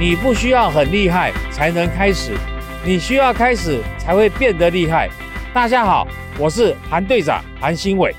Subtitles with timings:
[0.00, 2.32] 你不需要很厉害才能开始，
[2.86, 5.10] 你需要开始才会变得厉害。
[5.52, 8.10] 大家好，我是韩队长韩新伟。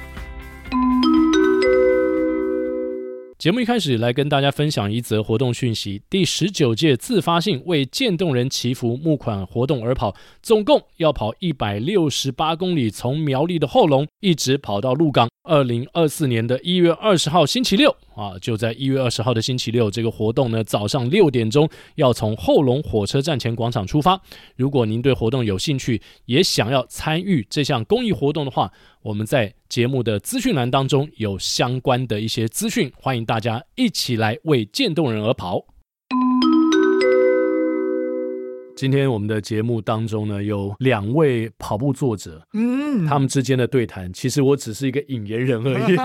[3.39, 15.30] 节目一开始来跟大家分享一则活动讯息：第十九届自发性为渐冻人祈福募款活动而跑，总共要跑一百六十八公里，从苗栗的后龙一直跑到鹿港。
[15.43, 24.21] 二零二四年的一月二十号星期六啊，就在一月二十号的星期六，这个活动呢，早上六点钟要从后龙火车站前广场出发。
[24.55, 35.65] 如果您对活动有兴趣，也想要参与这项公益活动的话，我们在节目的资讯栏当中有相关的一些资讯，欢迎大家一起来为渐冻人而跑。
[38.81, 45.95] 今天我们的节目当中呢，有两位跑步作者，嗯，他们之间的对谈，其实我只是一个引言人而已。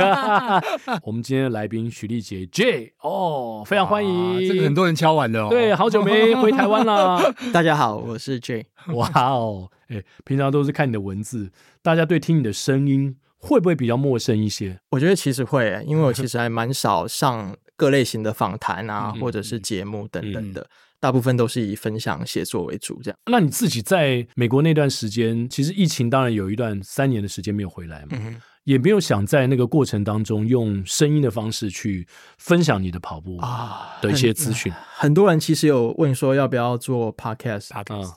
[1.02, 7.32] 我们今天的来宾许丽杰 J 哦，非常欢迎，这个很多人敲碗的哦，对，好久没回台湾了。
[7.50, 8.66] 大家好，我是 J。
[8.88, 14.78] 哇哦，哎，平常都是看你的文字，大家对听你的声音会不会比较陌生一些？
[14.90, 20.62] 我觉得其实会，因为我其实还蛮少上各类型的访谈啊，或者是节目等等的。
[20.62, 23.18] 嗯大部分都是以分享写作为主，这样。
[23.30, 35.02] 那你自己在美国那段时间，其实疫情当然有一段三年的时间没有回来嘛，嗯、也没有想在那个过程当中用声音的方式去分享你的跑步啊的一些资讯、啊很。
[35.02, 37.68] 很多人其实有问说要不要做 podcast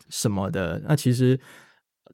[0.09, 1.37] 什么的，啊、那其实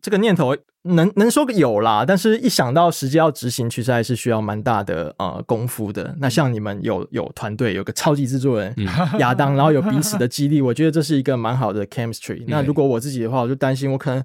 [0.06, 0.56] 这个念头。
[0.88, 6.16] 能能说个有啦，但是一想到实际要执行，其实还是需要蛮大的呃功夫的。
[6.20, 8.72] 那像你们有有团队，有个超级制作人
[9.18, 12.44] 亚当，然后有彼此的激励，我觉得这是一个蛮好的 chemistry。
[12.48, 14.24] 那如果我自己的话，我就担心我可能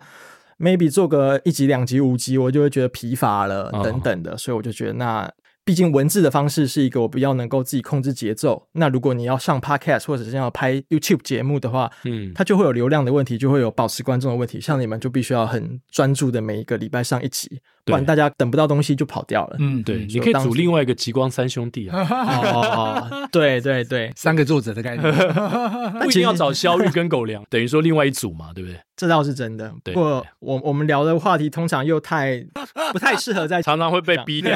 [0.58, 5.32] maybe 做个一集、两集、五集，我就会觉得疲乏了等等的，所以我就觉得那。
[5.70, 8.66] 毕竟文字的方式是一个我比较能够自己控制节奏。
[8.72, 14.60] 那如果你要上 Podcast 或者是要拍 YouTube 节目的话，嗯，它就会有流量的问题，就会有保持观众的问题。
[14.60, 17.60] 像你们就必须要很专注的每一个礼拜上一集。
[17.90, 19.56] 不然大家等不到东西就跑掉了。
[19.58, 22.00] 嗯，对，你可以组另外一个极光三兄弟啊。
[22.10, 25.12] 哦，对对对，三个作者的概念。
[26.00, 28.80] 不一定要找肖玉跟狗粮，等于说另外一组嘛，对不对？
[28.96, 29.72] 这倒是真的。
[29.84, 32.44] 不过我我们聊的话题通常又太
[32.92, 34.54] 不太适合在，常常会被逼掉。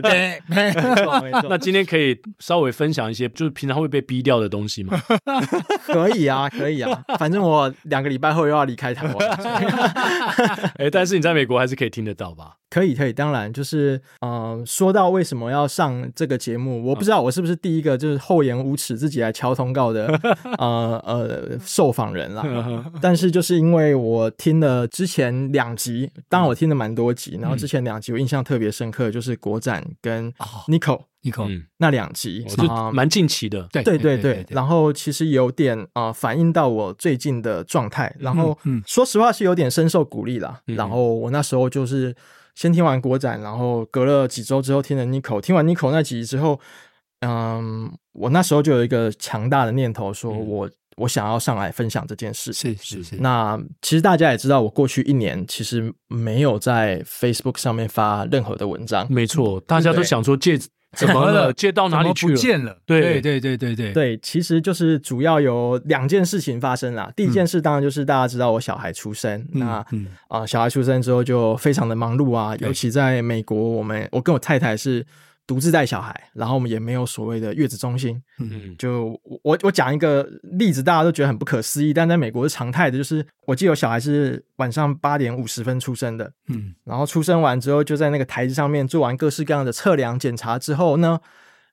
[0.00, 1.46] 对，没错没错。
[1.50, 4.98] 那今天可以稍微分享一些，就是平常会被逼掉的东西吗？
[5.84, 7.04] 可以啊，可以啊。
[7.18, 9.30] 反正我两个礼拜后又要离开台湾。
[10.78, 12.55] 哎，但是你在美国还是可以听得到吧？
[12.68, 20.08] 可以，可以，当然就是，嗯、呃，说到为什么要上这个节目，我不知道我是不是第一个就是厚颜无耻自己来敲通告的，
[20.58, 22.44] 呃呃，受访人啦。
[23.00, 30.30] 但是就是因为我听了之前两集，当然我听了蛮多集，然后之前两集我印象特别深刻，就是国展跟
[30.66, 34.44] Nico Nico 那两集，就蛮近期的，对对对对。
[34.48, 40.60] 然后其实有点啊、呃，反映到我最近的状态，然后说实话是有点深受鼓励啦。
[40.66, 42.12] 然后我那时候就是。
[42.56, 46.58] 先听完国展，然后隔了几周之后听了 Nico，听完 Nico 那集之后，
[47.20, 52.52] 嗯，我那时候就有一个强大的念头，说我、嗯、我想要上来分享这件事。
[52.52, 53.16] 是是是。
[53.20, 59.06] 那其实大家也知道，我过去一年其实没有在 Facebook 上面发任何的文章。
[59.08, 60.58] 没错，大家都想说借。
[60.96, 61.52] 怎么了？
[61.52, 62.32] 借到哪里去了？
[62.32, 62.76] 不见了。
[62.84, 67.12] 对对对对对对对，其实就是主要有两件事情发生啦。
[67.14, 75.06] 第一件事当然就是大家知道我小孩出生，嗯、那啊、嗯呃，小孩出生之后就非常的忙碌啊，尤其在美国，我们我跟我太太是。
[75.46, 78.20] 独自带小孩，然后我们也没有所谓的月子中心。
[78.40, 82.98] 嗯，就我我讲一个例子，大家都觉得很不可思议，但在美国是常态的。
[82.98, 91.20] 就是我记得我小孩是晚上八点五十分出生的，嗯，然后出生完之后就在那个台子上面做完各式各样的测量检查之后呢，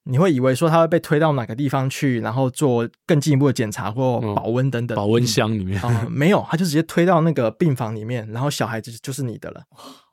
[0.04, 4.96] 你会以为说他会被推到哪个地方去，然后做更进一步的检查或保温等等。
[4.96, 9.64] 保温箱里面啊、嗯呃，没有，他就直接推到那个病房里面，然后小孩子就是你的了。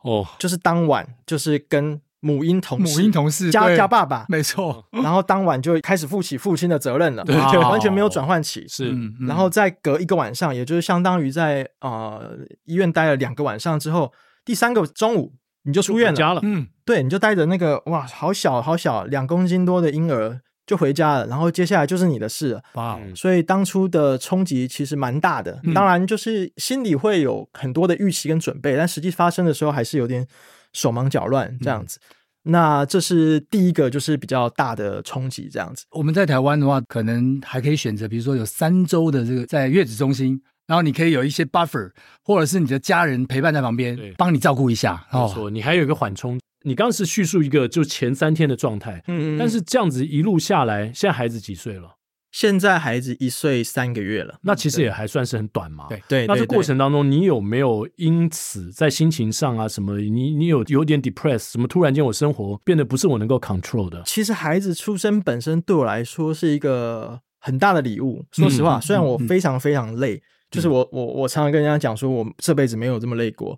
[0.02, 4.86] 哦，就是当晚就是跟母婴同母婴同事加加爸爸，没错。
[5.02, 8.66] 然后当晚就开始负起父亲的责任了，对，完全没有转换起。
[8.68, 8.94] 是，
[9.26, 14.12] 然后再隔一个晚上，也就是相当于在呃医院待了两个晚上之后，
[14.44, 15.34] 第三个中午。
[15.64, 30.26] 你就出院了，家了，嗯，对，你就带着那个哇，好小好小，两公斤多的婴儿就回家了，然后接下来就是你的事了，哇，所以当初的冲击其实蛮大的，当然就是心里会有很多的预期跟准备，但实际发生的时候还是有点
[30.72, 31.98] 手忙脚乱这样子。
[32.44, 35.84] 那这是第一个，就是比较大的冲击这样子。
[35.90, 40.42] 我们在台湾的话，可能还可以选择，比如说有三周的这个在月子中心。
[40.66, 41.90] 然后你可以有一些 buffer，
[42.22, 45.04] 或者是你的家人陪伴在旁边，帮你照顾一下。
[45.12, 46.38] 没错，哦、你还有一个缓冲。
[46.62, 49.36] 你刚刚是叙述一个就前三天的状态，嗯嗯。
[49.36, 51.96] 但是这样子一路下来，现在孩子几岁了？
[52.30, 54.36] 现在孩子一岁三个月了。
[54.42, 55.86] 那其实也还算是很短嘛。
[55.88, 56.26] 对对。
[56.26, 59.98] 那这过程当中，你有没有因此在心情上啊什么？
[59.98, 61.50] 你你有有点 depressed？
[61.50, 64.02] 什么突然间我生活变得不是我能够 control 的？
[64.04, 68.24] 其实孩子出生本身对我来说是一个很大的礼物。
[68.32, 70.16] 说实话，嗯、虽然我非常非常累。
[70.16, 73.56] 嗯就是我我我常常跟人家讲说，我这辈子没有这么累过，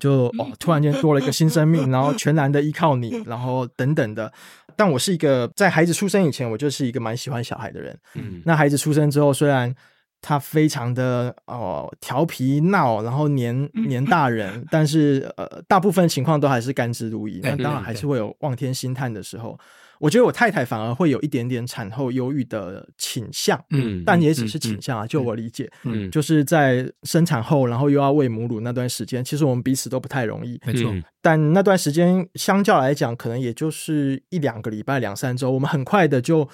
[0.00, 4.32] 就哦，突然间多了一个新生命，然后全然的依靠你，然后等等的。
[4.76, 7.96] 但我是一个在孩子出生以前，我就是一个蛮喜欢小孩的人。
[8.14, 9.74] 嗯，那孩子出生之后，虽然
[10.20, 17.40] 他非常的哦调皮闹，然后黏黏大人， 但是呃，大部分情况都还是甘之如饴。
[17.42, 19.58] 那当然还是会有望天兴叹的时候。
[20.04, 25.06] 我觉得我太太反而会有一点点产后忧郁的倾向，嗯，但也只是倾向啊。
[25.06, 30.94] 就我理解，嗯，就是在生产后，然后又要喂母乳那段时间，其实我们彼此都不太容易，没错。
[31.22, 36.46] 但那段时间相较来讲，可能也就是一两个礼拜、两三周，我们很快的就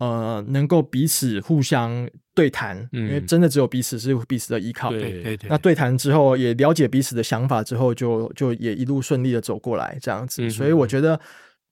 [0.00, 4.90] 呃能够彼此互相对谈，因为真的只有彼此是彼此的依靠。
[4.90, 5.48] 对对对。
[5.48, 10.50] 那对谈之后，也了解彼此的想法之后，就就也一路顺利的走过来这样子。
[10.50, 11.18] 所以我觉得。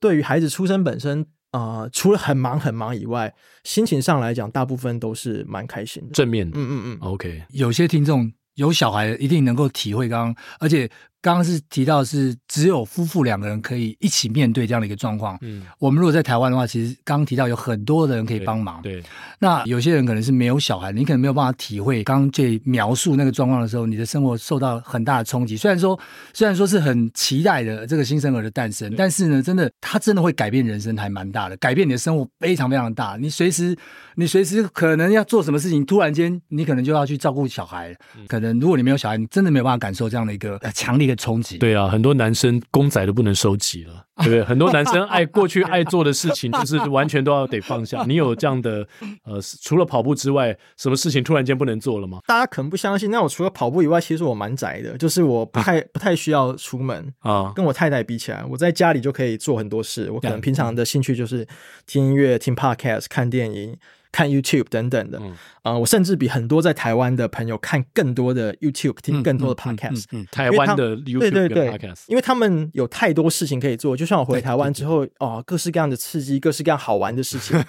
[0.00, 3.34] 对于孩子出生本身，呃，除了很忙很忙以外，
[3.64, 6.58] 心情上来讲，大部分都是蛮开心的，正面的。
[6.58, 7.44] 嗯嗯嗯，OK。
[7.50, 10.90] 有些听众有小孩，一定能够体会刚刚，而且。
[11.26, 15.36] 刚刚是提到是只有夫妇两个人可以一起面对这样的一个状况。
[15.40, 18.80] 嗯，我们如果在台湾的话，其实刚刚提到有很多的人可以帮忙。
[18.80, 19.02] 对，
[19.40, 25.56] 那有些人可能是没有小孩，你可能没有办法体会刚刚这描述那个状况的时候，你的生活受到很大的冲击。
[25.56, 25.98] 虽然说，
[26.32, 33.16] 虽然说是很期待的这个新生儿的诞生，但是呢，真的他真的会改变人生，还蛮大的，改变你的生活非常非常大。
[33.20, 33.76] 你随时，
[34.14, 37.92] 你随时可能要做什么事情，突然间你可能就要去照顾小孩。
[38.28, 41.58] 可能如果你没有小孩，你真的没有办法感受这样的一个呃强烈的冲击。
[41.58, 44.44] 对啊，很多男生公仔都不能收集了， 对不对？
[44.44, 48.04] 很多男生爱过去爱做的事情，就是完全都要得放下。
[48.08, 48.86] 你有这样的
[49.24, 52.20] 呃，除了跑步之外，什么事情突然间不能做了吗？
[52.26, 57.52] 大家可能不相信，那我除了跑步以外，其实我蛮宅的，就是我不太 不太需要出门啊。
[57.54, 60.10] 跟我太太比起来，我在家里就可以做很多事。
[60.10, 61.46] 我可能平常的兴趣就是
[61.86, 63.76] 听音乐、听 podcast、看电影。
[64.16, 65.20] 看 YouTube 等等的，
[65.60, 70.04] 啊、我甚至比很多在台湾的朋友看更多的 YouTube，听更多的 Podcast。
[70.12, 73.94] 嗯，台湾的 YouTube 对对对，因为他们有太多事情可以做。
[73.94, 77.62] 就像我回台湾之后，哦，各式各样的刺激，各式各样好玩的事情。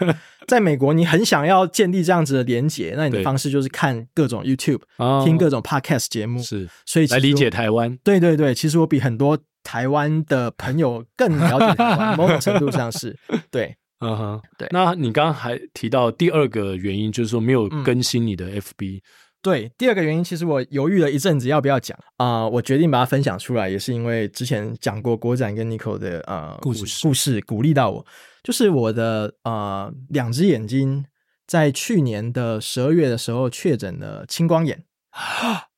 [0.48, 4.80] 在美国，你很想要建立这样子的连结，那你的方式就是看各种 YouTube，
[5.26, 6.42] 听各种 Podcast 节目。
[6.42, 7.98] 是，所以来理解台湾。
[8.06, 13.18] 对对对，其实我比很多台湾的朋友更了解台湾， 某种程度上是
[13.52, 13.76] 对。
[14.00, 14.68] 嗯哼，对。
[14.72, 19.00] 那你刚刚还提到第二个原因，就是说没有更新你的 FB。
[19.00, 19.02] 嗯、
[19.42, 22.50] 对，第二个原因，其实我犹豫了一阵子要不要讲啊、呃。
[22.50, 28.06] 我决定把它分享出来，也是因为之前讲过国展跟 Nico 的呃故事，故事鼓励到我。
[28.44, 31.04] 就是我的呃两只眼睛
[31.46, 34.84] 在去年的十二月的时候确诊了青光眼。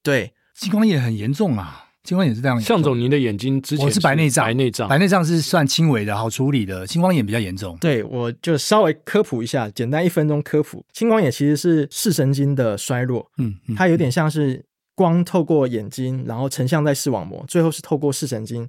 [0.03, 1.88] 对，青光眼很严重啊。
[2.09, 6.87] 青光眼是这样，向总，您的眼睛之前我是白内障，白内障，白内障是算轻微的，好处理的。
[6.87, 7.77] 青光眼比较严重。
[7.77, 10.83] 对，我就稍微科普一下，简单一分钟科普。
[10.91, 18.67] 青光眼其实是视神经的衰弱，嗯，嗯，它有点像是光透过眼睛，然后成像在视网膜，最后是透过视神经，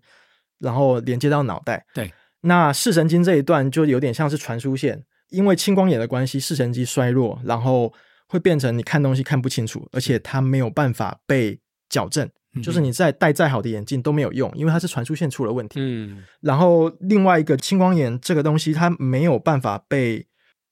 [0.58, 1.82] 然后连接到脑袋。
[1.94, 7.90] 对，那视神经这一段就有点像是传输线，因为青光眼的关系，视神经衰弱，然后
[8.28, 12.28] 会变成你看东西看不清楚，而且它没有办法被矫正。
[12.62, 15.78] 就是你再戴再好的眼镜都没有用，因为它是传输线出了问题。
[15.80, 20.26] 嗯，然后另外一个青光眼这个东西，它没有办法被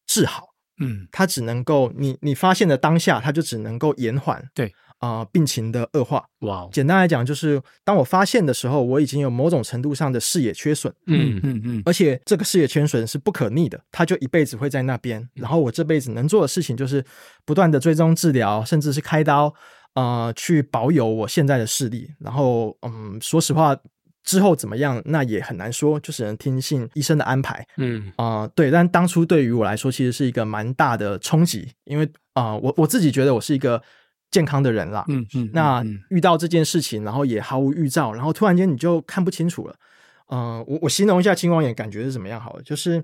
[0.06, 0.49] 治好，
[0.80, 6.25] 嗯，它只能够你你发现的当下，它就只能够延缓对啊、呃、病情的恶化。
[6.40, 15.28] 哇，简单来讲，就是当我发现的时候，我已经有某种程度上的视野缺损，嗯嗯嗯，而且这个视野缺损是不可逆的，它就一辈子会在那边。
[15.35, 17.04] 然后我这辈子能做的事情就是
[17.44, 19.54] 不断的追踪治疗，甚至是开刀，
[20.00, 22.11] 呃，去保有我现在的视力。
[22.21, 23.76] 然后，嗯，说实话。
[24.25, 27.67] 之后怎么样，那也很难说，就只能听信医生的安排。
[27.78, 33.83] 嗯啊、呃，对，但当初对于我来说，其实是一个蛮大的冲击，因为啊、呃，我我自己觉得我是一个
[34.31, 35.02] 健康的人啦。
[35.09, 39.75] 嗯嗯，那嗯遇到这件事情，然后也毫无预兆，然后突然间你就看不清楚了。
[40.26, 43.02] 嗯、呃，我我形容一下青光眼感觉是怎么样好了，就是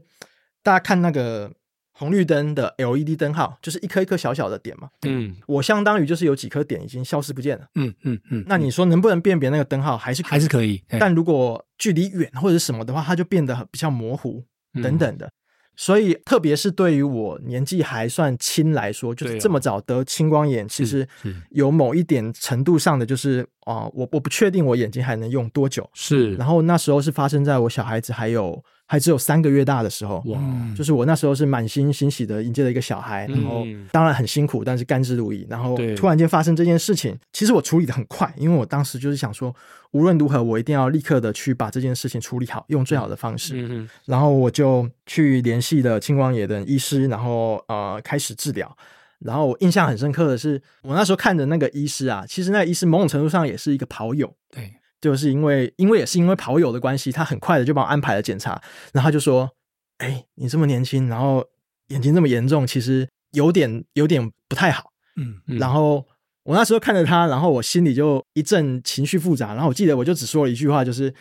[0.62, 1.50] 大家看那个。
[1.96, 9.96] 红绿灯的 LED 灯号就是一颗一颗小小的点嘛，嗯，我相当于就是有几颗点已经消失不见了，嗯嗯嗯，那你说能不能辨别那个灯号？
[9.96, 15.30] 还是还是可以，但如果距离远或者什么的话，它就变得比较模糊嗯等等的。
[15.76, 21.06] 所以，特别是对于我年纪还算轻来说，就是这么早得青光眼，其实
[21.50, 25.88] 有某一点程度上的就是啊、呃，我我不确定我眼睛还能用多久。
[25.92, 28.64] 是，然后那时候是发生在我小孩子还有。
[28.86, 30.38] 还只有三个月大的时候，哇！
[30.76, 35.46] 就是我那时候是满心欣喜的迎接了一个小孩，然后当然很辛苦，但是甘之如饴。
[35.48, 39.54] 然后突然间发生这件事情，其实我处理的很快，因为我当时就是想说，
[39.92, 43.54] 无论如何我一定要立刻的去把这件事情处理好，用最好的方式。
[43.56, 48.76] 嗯，然后我就去联系了青光眼的医师，然后呃开始治疗。
[49.20, 54.34] 然后我印象很深刻的是，我那时候看的那个医师啊，其实那个医师某种程度上也是一个跑友。
[54.50, 54.74] 对。
[55.04, 58.52] 就是因为，因为也是因为跑友的关系，他很快的就帮我安排了检查，
[58.94, 59.50] 然后他就说
[59.98, 61.44] ：“哎、欸，你这么年轻，然后
[61.88, 66.06] 眼睛这么严重，其实有点有点不太好。”嗯，然后
[66.44, 71.12] 我那时候看着他，然后我心里就一阵情绪复杂，然后我记得我就只说了一句话，就是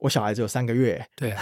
[0.00, 1.32] 我小孩子有三个月，对，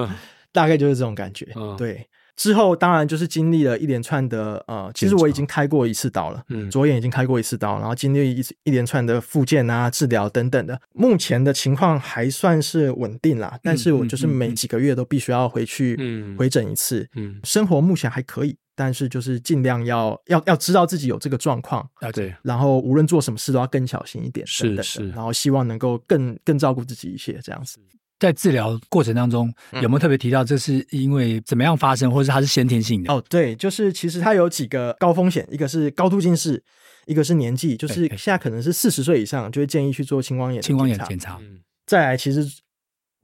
[0.52, 1.46] 大概就是这种感觉，
[1.78, 2.07] 对。
[2.38, 13.58] 之后当然就是经历了一连串的呃，其实我已经开过一次刀了，嗯，左眼已经开过一次刀，然后经历一一连串的复健啊、治疗等等的，目前的情况还算是稳定啦。
[13.60, 15.98] 但是我就是每几个月都必须要回去
[16.38, 27.80] 回诊一次，嗯，生活目前还可以，但是就是尽量要要要知道自己有这个状况啊，对，然后无论做什么事都要更小心一点，是是，然后希望能够更更照顾自己一些这样子。
[28.18, 33.12] 在治疗过程当中，有没有特别提到这是因为怎么样发生，或者是它是先天性的？
[33.12, 36.62] 哦，对，就是其实它有几个高风险，一个是高度近视，
[37.06, 40.60] 一个是年纪，就是现在可能是四十岁以上，就会建议去做青光眼。
[40.60, 41.38] 青光眼检查。
[41.86, 42.44] 再来，其实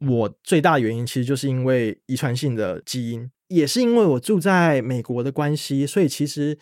[0.06, 6.56] 我最大的原因其实就是因为遗传性的基因，也是因为我住在美国的关系，所以其实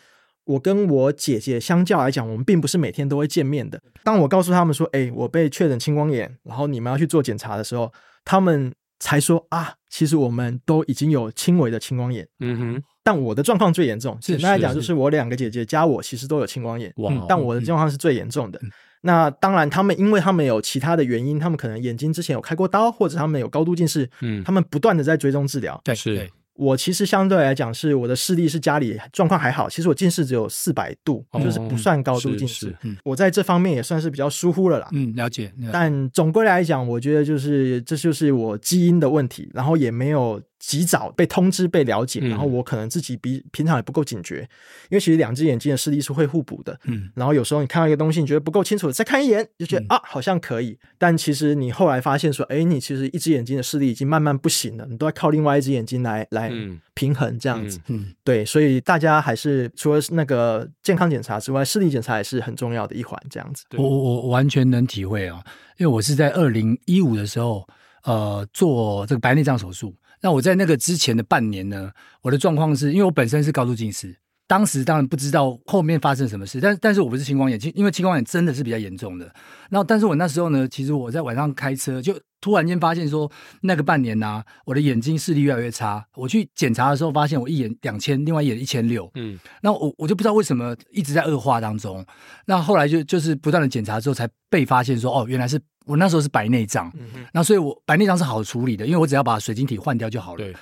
[0.45, 3.81] 我跟我姐姐相较来讲，我们并不是每天都会见面的。
[4.03, 7.93] 当我告诉他们说，哎，我被确诊青光眼，然后你们要去做检查的时候，
[8.25, 14.17] 他们才说啊，其实我们都已经有轻微的青光眼，嗯哼，但我的状况最严重。
[14.21, 18.59] 简单来讲，就是我两个姐姐加我，其实都有青光眼，哇，但我的状况是最严重的。
[18.63, 18.71] 嗯、
[19.03, 26.31] 那当然，他们因为他们有其他的原因，他们可能眼睛之前有开过刀，或者他们有高度近视，嗯，他们不断的在追踪治疗，对，是。
[26.63, 32.75] 我其实相对来讲是我的视力是家里状况还好，其实我近视只有四百度，哦，就是不算高度近视。
[32.83, 34.89] 嗯，我在这方面也算是比较疏忽了啦。
[34.93, 35.53] 嗯，了解。
[35.57, 44.49] 了解，但总归来讲，我觉得就是这就是我基因的问题，然后也没有及早被通知、被了解，然后我可能自己比平常也不够警觉，
[44.91, 46.79] 因为其实两只眼睛的视力是会互补的。
[46.85, 56.53] 嗯，然后有时候你看到一个东西，你觉得不够清楚，再看一眼就觉得啊好像可以，但其实你后来发现说，哎，你其实一只眼睛的视力已经慢慢不行了，你都要靠另外一只眼睛来来
[56.95, 57.81] 平衡这样子。
[57.89, 63.21] 嗯，对，所以大家还是除了那个健康检查之外，视力检查也是很重要的一环。
[63.29, 65.43] 这样子，我我我完全能体会啊，
[65.77, 67.67] 因为我是在二零一五的时候，
[68.05, 69.93] 呃，做这个白内障手术。
[70.23, 71.91] 那我在那个之前的半年呢，
[72.23, 79.27] 我的状况是因为我本身是高度近视，当时当然不知道后面发生什么事，但但是我不是青光眼，因为青光眼真的是比较严重的。
[79.69, 83.31] 然后，但是我那时候呢，其实我在晚上开车，就突然间发现说，
[83.63, 86.07] 那个半年呐、啊，我的眼睛视力越来越差。
[86.15, 89.11] 我去检查的时候，发现我一眼两千，另外一眼一千六。
[89.15, 92.05] 嗯，那我我就不知道为什么一直在恶化当中。
[92.47, 95.61] 那后来就就是不断的检查之后，才被发现说，哦，原来是。
[95.85, 100.39] 我那时候是白内障，嗯、哼那所以我白内障是好处理的，因为我只要把水晶体换掉就好了。
[100.39, 100.55] 对。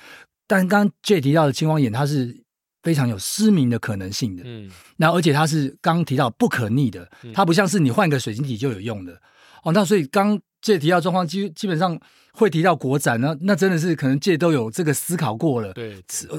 [0.47, 2.43] 但刚刚 Jay 提到的青光眼，它是
[2.83, 4.43] 非常有失明的可能性的。
[4.45, 4.69] 嗯。
[4.97, 9.13] 那而且它是刚刚提到不可逆的，它不像是你换个水晶体就有用的。
[9.13, 9.19] 嗯、
[9.65, 11.99] 哦，那所以刚 Jay 提到状况，基基本上
[12.33, 15.73] 会提到国展，那那真的是可能 Jay 都有这个思考过了。
[15.73, 15.95] 对。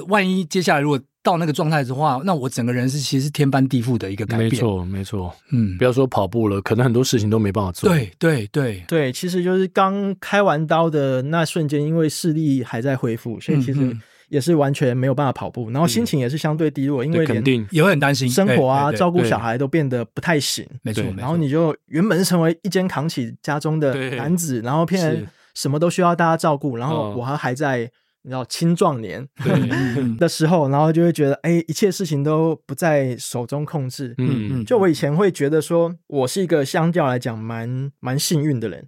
[0.07, 4.49] 万一接下来如果到那个状态的话，那我整个人是其实是天翻地覆的一个改变。
[4.49, 5.33] 没错，没错。
[5.51, 7.89] 嗯，不要说跑步了，可能很多事情都没办法做。
[7.89, 9.11] 对，对，对，对。
[9.11, 13.95] 其实就是刚开完刀的那瞬间，因为视力还在恢复，所以其实
[14.33, 21.03] 也是完全没有办法跑步，然后心情也是相对低落，因为肯定也会很担心生活啊，照顾小孩都变得不太行，没错。
[21.15, 27.91] 然后你就原本是成为一肩扛起家中的男子，然后变成什么都需要大家照顾，然后我还还在。
[28.25, 29.27] 你知道青壮年
[30.17, 34.15] 的时候，然后就会觉得，哎，一切事情都不在手中控制。
[34.17, 38.87] 嗯嗯，就我以前会觉得说，我是一个相较来讲蛮蛮幸运的人。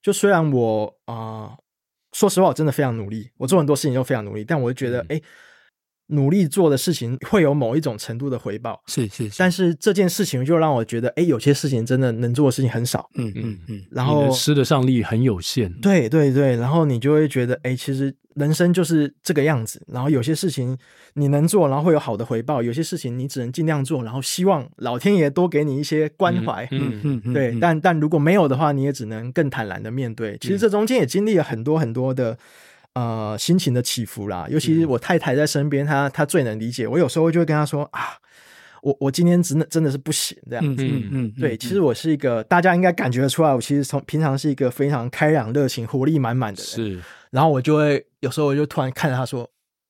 [0.00, 1.58] 就虽然我啊、呃，
[2.16, 5.20] 说实话，我真的非常努力，我做很多事情都非常努力，但我就觉得，哎。
[6.10, 20.78] 努力做的事情会有某一种程度的回报，是是，是，但是这件事情就让我觉得，哎，有些事情真的能做的事情很少，嗯嗯嗯，然后施的上力很有限，对对对，然后你就会觉得，哎，其实人生就是这个样子，然后有些事情
[21.14, 30.38] 你能做，然后会有好的回报，有些事情你只能尽量做，然后希望老天爷多给你一些关怀，嗯嗯嗯，对，但但如果没有的话，你也只能更坦然的面对。
[30.40, 32.38] 其实这中间也经历了很多很多的。
[32.98, 36.88] 呃，心情的起伏啦，尤其是我太太在身边，她她最能理解。
[36.88, 38.16] 我有时候就会跟她说啊，
[38.86, 40.84] 我我今天真的真的是不行这样子。
[40.84, 46.66] 嗯嗯，嗯，对，其实我是一个大家应该感觉得出来，我其实从平常是一个非常开朗、热情、活力满满的人。
[46.66, 47.02] 是，
[47.32, 49.40] 然后我就会有时候我就突然看着他说，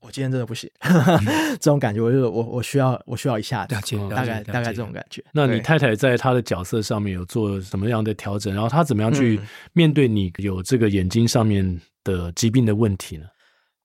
[0.00, 0.70] 我今天真的不行，
[1.60, 3.74] 这种感觉，我就我我需要我需要一下子，
[4.08, 5.22] 大概大概这种感觉。
[5.30, 8.54] 那你太太在她的角色上面有做什么样的调整？
[8.54, 9.38] 然后她怎么样去
[9.74, 13.26] 面对你有这个眼睛上面的疾病的问题呢？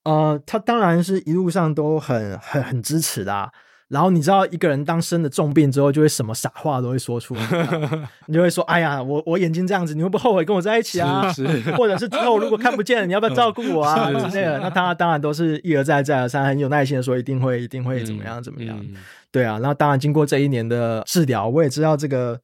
[0.06, 3.52] 呃，她当然是一路上都很很很支持的啊。
[3.92, 7.42] 然后你知道，一个人当生了重病之后，就会什么傻话都会说出来，
[8.28, 11.30] 你就会说：“哎呀，我我眼睛这样子，你会不会后悔跟我在一起啊？
[11.78, 14.60] 或者是之后如果看不见，你要不要照顾我啊？” 之类的。
[14.60, 18.78] 那他当然都是一而再再而三，很有耐心的说，一定会一定会怎么样怎么样。
[18.80, 18.96] 嗯嗯、
[19.30, 22.40] 对啊，那当然经过这一年的治疗，我也知道这个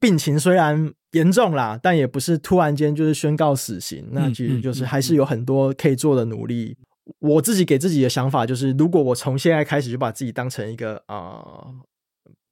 [0.00, 4.08] 病情虽然严重啦，但也不是突然间就是宣告死刑。
[4.10, 6.76] 那其实就是还是有很多可以做的努力。
[7.18, 11.74] 我自己给自己的想法就是，如果我从现在开始就把自己当成一个啊、呃，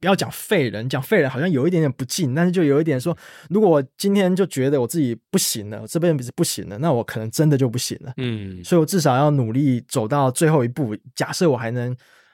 [0.00, 3.17] 不要讲废人，讲废人好像有一点点不敬，但是就有一点说，
[3.50, 8.12] 如果我今天就觉得我自己不行了，这辈子不行了，那我可能真的就不行了。
[8.17, 10.97] 嗯，所以我至少要努力走到最后一步。
[11.15, 11.93] 假设我还能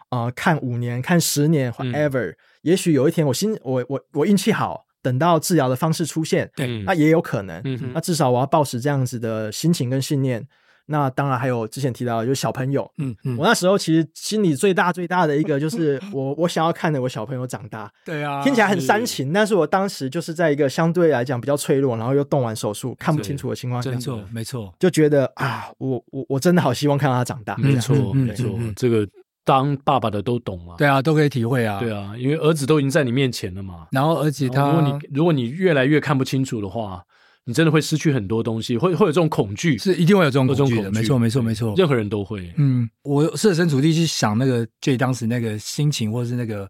[0.09, 7.60] 啊、呃，看五年、看十年，whatever，、嗯、也许有一天我心我我我运气好，等到治疗的方式出现，对，那也有可能。
[7.65, 10.47] 嗯，那至少我要保持这样子的心情跟信念。
[10.86, 12.90] 那当然还有之前提到的，就是小朋友。
[12.99, 17.90] 嗯嗯，我那时候其实心里最大最大的一个就是 我我想要看着我小朋友长大。
[18.04, 27.56] 对啊，听起来很煽情，但是我当时就是在一个相对来讲比较脆弱，然后又动完手术看不清楚的情况下，没错没错，就觉得啊，我我我真的好希望看到他长大。
[27.56, 29.08] 没错没错，这个
[29.44, 30.75] 当爸爸的都懂嘛。
[30.76, 31.80] 对啊，都可以体会啊。
[31.80, 33.86] 对啊，因为儿子都已经在你面前了嘛。
[33.90, 37.02] 然后而且他，如果你如果你越来越看不清楚的话。
[37.47, 42.50] 你真的会失去很多东西，会会有这种恐惧，是一定会有这种恐惧的，没错，没错，没错，任何人都会。
[42.57, 46.67] 嗯，我设身处地去想那个 J 当时那个心情，或者是那个，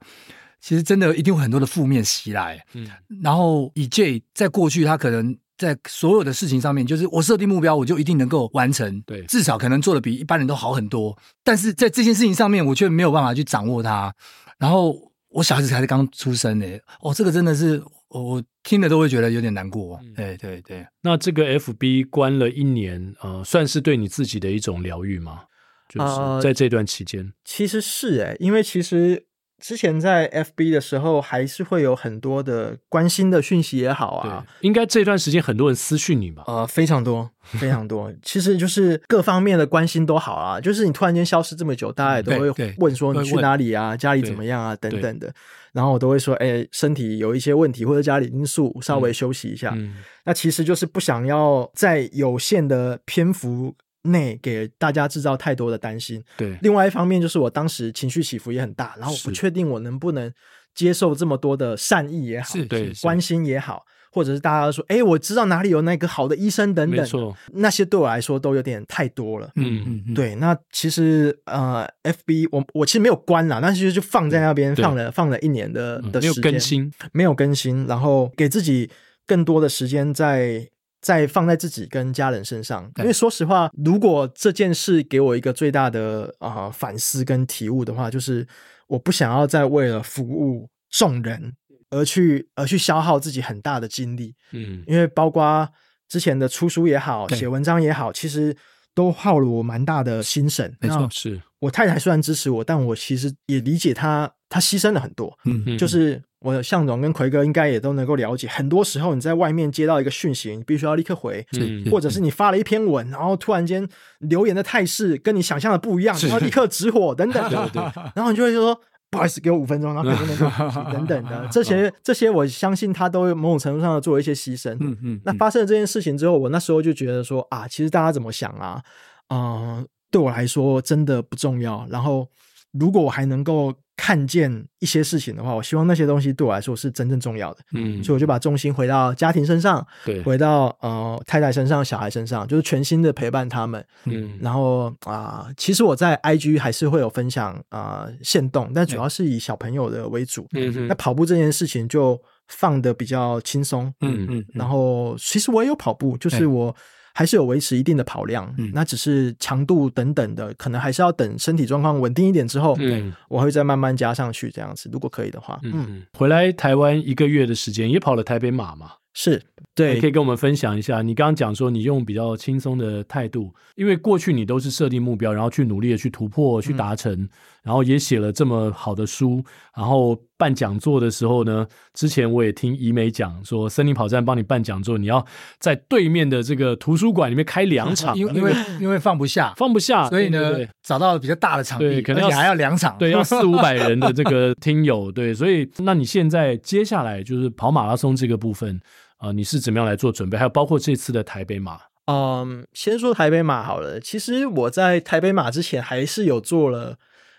[0.60, 2.60] 其实真的一定会很多的负面袭来。
[2.72, 2.88] 嗯，
[3.22, 11.16] 然后以 J 在过去，他可能在所有的事情上面，就是我设定目标，我就一定能够完成，对，至少可能做的比一般人都好很多。
[11.44, 14.12] 但是在这件事情上面，我却没有办法去掌握它。
[14.58, 17.80] 然后我小孩子才是刚出生诶，哦，这个真的是。
[18.22, 19.98] 我听了都会觉得有点难过。
[20.02, 25.42] 嗯、对对对，那这个 FB 关了一年，呃，算是对你自己的一种疗愈吗？
[25.88, 29.26] 就是在这段期间，呃、其实是诶，因为其实。
[29.60, 34.44] 之前在 FB 的时候，还是会有很多的关心的讯息也好啊。
[34.60, 36.44] 应该这段时间很多人私讯你吧？
[36.46, 38.12] 呃，非常多，非常多。
[38.22, 40.60] 其实就是各方面的关心都好啊。
[40.60, 45.32] 就是你突然间消失这么久，大家也都会问说你去哪里啊，家里怎么样啊，等等的。
[45.72, 49.72] 然后我都会说，哎、欸，身体有一些问题或者家里因素，稍微休息一下。
[49.74, 53.74] 嗯、那其实就是不想要在有限的篇幅。
[54.04, 56.22] 内给大家制造太多的担心。
[56.36, 60.32] 对，另外一方面就是我当时情绪起伏也很大，然后我不确定我能不能
[60.74, 69.50] 接受这么多的善意也好，是对关心也好，或者是大家说，哎，我知道哪里有那个好的医生等等，没错，那些对我来说都有点太多了。
[69.56, 70.34] 嗯嗯，对。
[70.34, 78.90] 那其实呃，FB 我我其实没有关啦，但是就放在那边放了放了一年的的时间，没有更新，没有更新，然后给自己
[79.26, 80.68] 更多的时间在。
[81.04, 88.48] 再放在自己跟家人身上，因为说实话，如果这件事给我一个最大的啊、呃、反思跟体悟的话，就是
[88.88, 91.52] 我不想要再为了服务众人
[91.90, 94.34] 而去而去消耗自己很大的精力。
[94.52, 95.68] 嗯，因为包括
[96.08, 98.56] 之前的出书也好，写文章也好，其实
[98.94, 100.74] 都耗了我蛮大的心神。
[100.80, 104.32] 没错，是我太太虽然支持我，但我其实也理解她。
[104.54, 105.36] 他牺牲了很多。
[105.44, 113.88] 嗯嗯，就是我向总跟奎哥应该也都能够了解，很多时候你在外面接到一个讯息，你必须要立刻回，嗯或者是你发了一篇文，然后突然间
[114.20, 118.80] 留言的态势跟你想象的不一样，然后立刻直火等等的，对对，然后你就会说。
[119.10, 124.76] 不好意思，给我五分钟，然后可能那个等等的 这些这些，我相信他都某种程度上的做一些牺牲。
[124.80, 128.82] 嗯嗯，那发生了这件事情之后，我那时候就觉得说啊，其实大家怎么想啊，
[129.28, 131.86] 嗯、呃，对我来说真的不重要。
[131.88, 132.28] 然后
[132.72, 133.72] 如果我还能够。
[133.96, 137.60] 看见一些事情的话，我希望那些东西对我来说是真正重要的。
[137.74, 143.84] 嗯，所以我就把重心回到家庭身上，对，回到呃太太身上、小孩身上，就是全心的陪伴他们。
[144.04, 150.46] 嗯，然后啊、呃，其实我在 IG 还是会有分享啊、呃、限动，但主要是以小朋友的为主。
[150.54, 153.92] 嗯，那跑步这件事情就放的比较轻松。
[154.00, 156.74] 嗯嗯，然后其实我也有跑步，就是我。
[157.14, 168.90] 还是有维持一定的跑量，嗯，那只是强度等等的，可能还是要等身体状况稳定一点之后，嗯，我会再慢慢加上去，这样子，如果可以的话，嗯，嗯，回来台湾一个月的时间，也跑了台北马嘛。
[169.16, 169.40] 是
[169.76, 171.00] 对，可以跟我们分享一下。
[171.00, 177.28] 你刚刚讲说你用比较轻松的态度，因为过去你都是设定目标，然后去努力的去突破、去达成，嗯、
[177.62, 179.40] 然后也写了这么好的书，
[179.76, 185.24] 然后办讲座的时候呢，之前我也听怡美讲说，森林跑站帮你办讲座，你要
[185.58, 198.80] 在对面的这个图书馆里面开两 场，因为因为因为放不下，放不下，所以呢，对对对，找到了比较大的场地，对，可能要还要两场，对，要四五百人的这个听友， 对，所以那你现在接下来就是跑马拉松这个部分。
[199.18, 200.36] 啊、呃，你是怎么样来做准备？
[200.36, 201.78] 还有包括这次的台北马。
[202.06, 203.98] 嗯，先说台北马好了。
[203.98, 206.96] 其实我在台北马之前还是有做了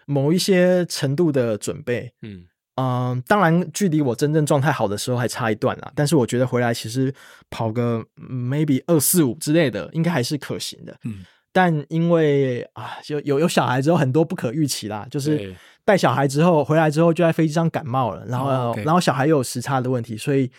[0.08, 2.14] 某一些程度的准备。
[2.24, 5.92] 嗯嗯，当然距离我真正状态好的时候还差一段啦。
[5.96, 7.14] 但是我觉得回来其实
[7.50, 10.96] 跑个 maybe 二四五之类的，应该还是可行的。
[11.04, 20.52] 嗯，但因为啊，就有有小孩之后很多不可预期啦，就是带小孩之后回来之后就在飞机上感冒了，然后、哦 okay、然后小孩又有时差的问题，所以。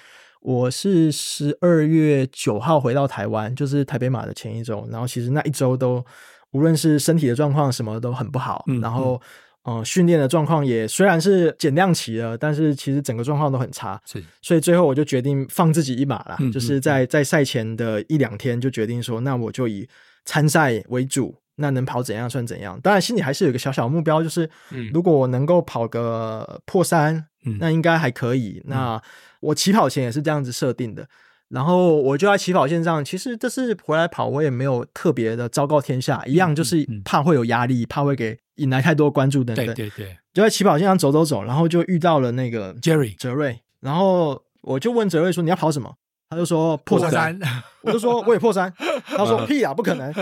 [0.42, 4.86] 我是十二月九号回到台湾，就是台北马的前一周。
[4.92, 6.04] 然后其实那一周都，
[6.52, 8.62] 无论是身体的状况什么都很不好。
[8.68, 9.20] 嗯、然后，嗯、
[9.66, 14.00] 呃，训练的状况也虽然是减量期了，但是其实整个状况都很差。
[14.06, 19.88] 是，所以最后我就决定放自己一马了，嗯、就是在在赛前的一两天就决定说，那我就以
[20.24, 22.78] 参赛为主，那能跑怎样算怎样。
[22.80, 24.48] 当然心里还是有一个小小目标，就是
[24.92, 28.62] 如果我能够跑个破三，嗯、那应该还可以。
[28.66, 29.02] 嗯、那
[29.40, 31.08] 我起跑前也是这样子设定的，
[31.48, 33.04] 然后我就在起跑线上。
[33.04, 39.66] 其实这次回来跑，我也没有特别的昭告天下，一样就是怕会有压力，怕会给引来太多关注等等。
[39.66, 45.94] 对对对，就在起跑线上走走走，然后就遇到了那个 Jerry 泽瑞，然后我就问泽瑞说：“你要跑什么？”
[46.28, 47.38] 他就说破三，
[47.82, 48.72] 我就说我也破三，
[49.04, 50.12] 他说屁啊，不可能。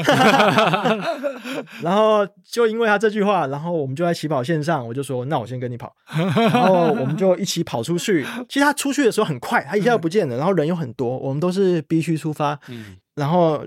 [1.83, 5.95] 然后就因为他这句话，然后我们就在起跑线上，我就说那我先跟你跑，
[6.37, 8.23] 然后我们就一起跑出去。
[8.49, 12.61] 其实他出去的时候很快，他一下就不见了，然后人又很多，我们都是 B 区出发，
[13.15, 13.65] 然后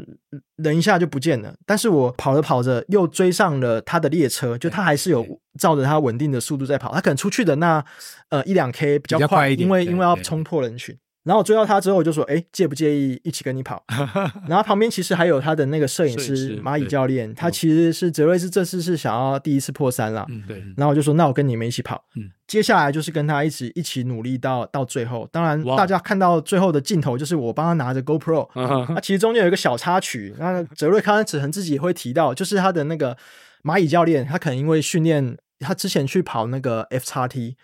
[0.57, 1.55] 人一下就不见了。
[1.65, 5.25] 但是我跑着跑着又追上了他的列车，就他还是有
[5.59, 7.83] 照着他稳定的速度在跑，他可能出去的那
[8.29, 10.95] 呃一两 K 比较快，快一点，因为因为要冲破人群。
[11.27, 13.83] 然后我追到他之后，我就说：“哎，介不介意一起跟你跑？”
[14.47, 20.25] 然后旁边其实还有他的那个摄影师蚂蚁教练，他其实是泽瑞是这次是想要第一次破三了。
[20.29, 20.63] 嗯，对。
[20.77, 25.27] 然后我就说：“那我跟你们一起跑。”嗯，接下来就是跟他一起一起努力到到最后。
[25.31, 28.49] 当然，大家看到最后的镜头就是我帮他拿着 GoPro。
[28.95, 33.17] 那其实中间有一个小插曲，那泽瑞康子恒自己也会提到，就是他的那个
[33.63, 35.37] 蚂蚁教练，他可能因为训练。
[35.59, 37.55] 他之前去跑那个 F 叉 T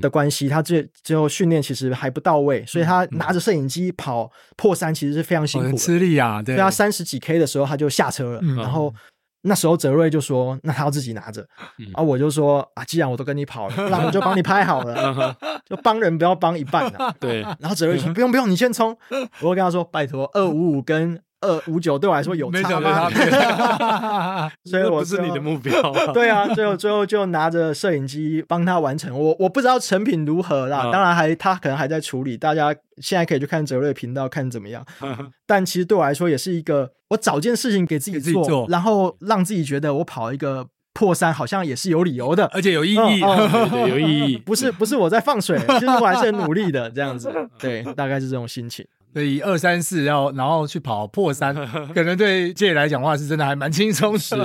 [0.00, 6.42] 的关系，嗯、他最最后训练其实还不到位，所以他拿着摄影机跑破三其实是非常辛苦的，很吃力啊。
[6.42, 8.94] 对，他三十几 K 的时候他就下车了，嗯、然后
[9.42, 11.46] 那时候泽瑞就说：“那他要自己拿着。
[11.78, 15.34] 嗯”啊，我就说：“啊，既然我都跟你跑了，那我就帮你拍好了，
[15.68, 17.40] 就帮人不要帮一半啊。”对。
[17.58, 18.96] 然后泽瑞说：“不用不用，你先冲。”
[19.40, 23.08] 我会跟他说：“拜托，二五五跟。”二五九对我来说有差吗？
[24.64, 25.72] 所以我不是你的目标。
[26.12, 29.18] 对啊，最后最后就拿着摄影机帮他完成。
[29.18, 32.36] 我我不知道成品如何啦，当然还他可能还在处理。
[32.36, 34.84] 大家现在可以去看哲瑞频道看怎么样。
[35.46, 43.20] 但其实对我来说也是一个，我找件事情给自己做，然后让自己觉得我跑一个破三好像也是有理由的，而且有意义，
[43.88, 44.36] 有意义。
[44.36, 47.32] 不是不是我在放水，其实我还是很努力的这样子。
[47.58, 48.86] 对，大概是这种心情。
[49.12, 51.54] 所以二三四要，然后去跑破三，
[51.94, 54.36] 可能对杰来讲的话是真的还蛮轻松的，是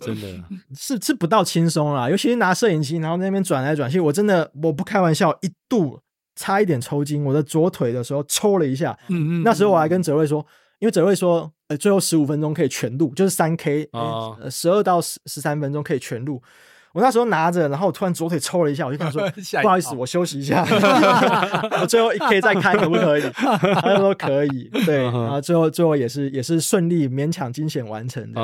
[0.00, 0.44] 真的，
[0.74, 2.10] 是是不到轻松啦。
[2.10, 6.00] 尤其是拿摄影机，然后那边转来转去，我真的我不开玩笑，一度
[6.36, 8.96] 差一点抽筋，我的左腿的时候抽了一下。
[9.08, 10.44] 嗯嗯，那时候我还跟泽瑞说，
[10.78, 16.42] 因为泽瑞说，呃，最后十五分钟可以全录，就是三 K，呃，十二到十十三分钟可以全录。
[16.94, 19.22] 我那时候拿着，然后我突然左腿抽了一下，我就跟他说：
[19.62, 20.62] “不好意思，我休息一下，
[21.80, 24.70] 我最后一 K 再开可不可以？”他就说可以。
[24.84, 28.40] 对，然后最后最后也是也是顺利勉强惊险完成的。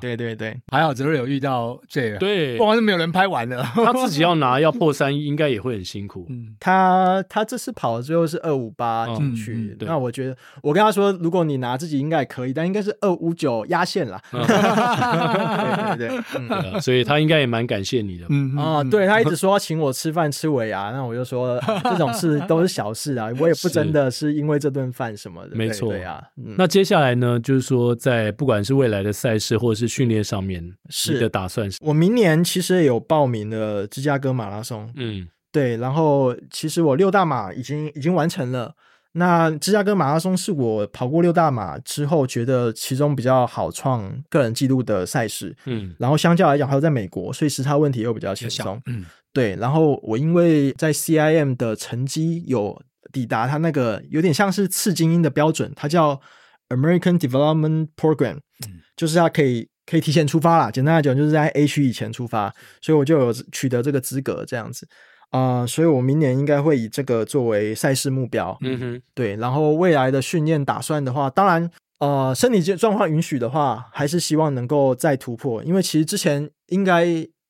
[0.00, 3.62] 对对对，还好泽瑞有遇到这个，对，不然是没有人拍完了。
[3.74, 6.26] 他自己要拿要破三，应该也会很辛苦。
[6.58, 14.20] 他他这次跑的最后是二五八进去，那我觉得我跟他说，如果你拿自己应该也可以，但应该是二五九压线了。
[14.32, 17.75] 对对对，嗯，所以他应该也蛮感。
[17.76, 26.22] 感谢你的，嗯啊，对，他一直说要请我吃饭吃尾牙， 那我就说 这种事都是小事啊， 我也不真的是因为这顿饭什么的，没错呀。
[26.56, 31.78] 那接下来呢，就是说在不管是未来的赛事或者是训练上面，是你的打算是？
[31.82, 38.74] 我明年其实也有报名了芝加哥马拉松，嗯，对，然后其实我六大马已经已经完成了。
[39.18, 49.56] 那芝加哥马拉松是我跑过六大马之后觉得其中比较好创个人纪录的赛事，嗯，然后相较来讲还有在美国，所以时差问题又比较轻松，嗯，对。
[49.56, 52.78] 然后我因为在 CIM 的成绩有
[53.10, 56.20] 抵达它那个有点像是次精英的标准，它叫
[56.68, 62.52] American Development Program，嗯，就是它可以可以提前出发啦，简单来讲就是在 A 区以前出发，
[62.82, 64.86] 所以我就有取得这个资格这样子。
[65.30, 68.56] 啊、呃，所以我明年应该会以这个作为赛事目标。
[68.60, 69.36] 嗯哼，对。
[69.36, 75.62] 然后未来的训练打算的话，当然，呃，身体状况允许的话，还是希望能够再突破。
[75.64, 77.06] 因为其实之前应该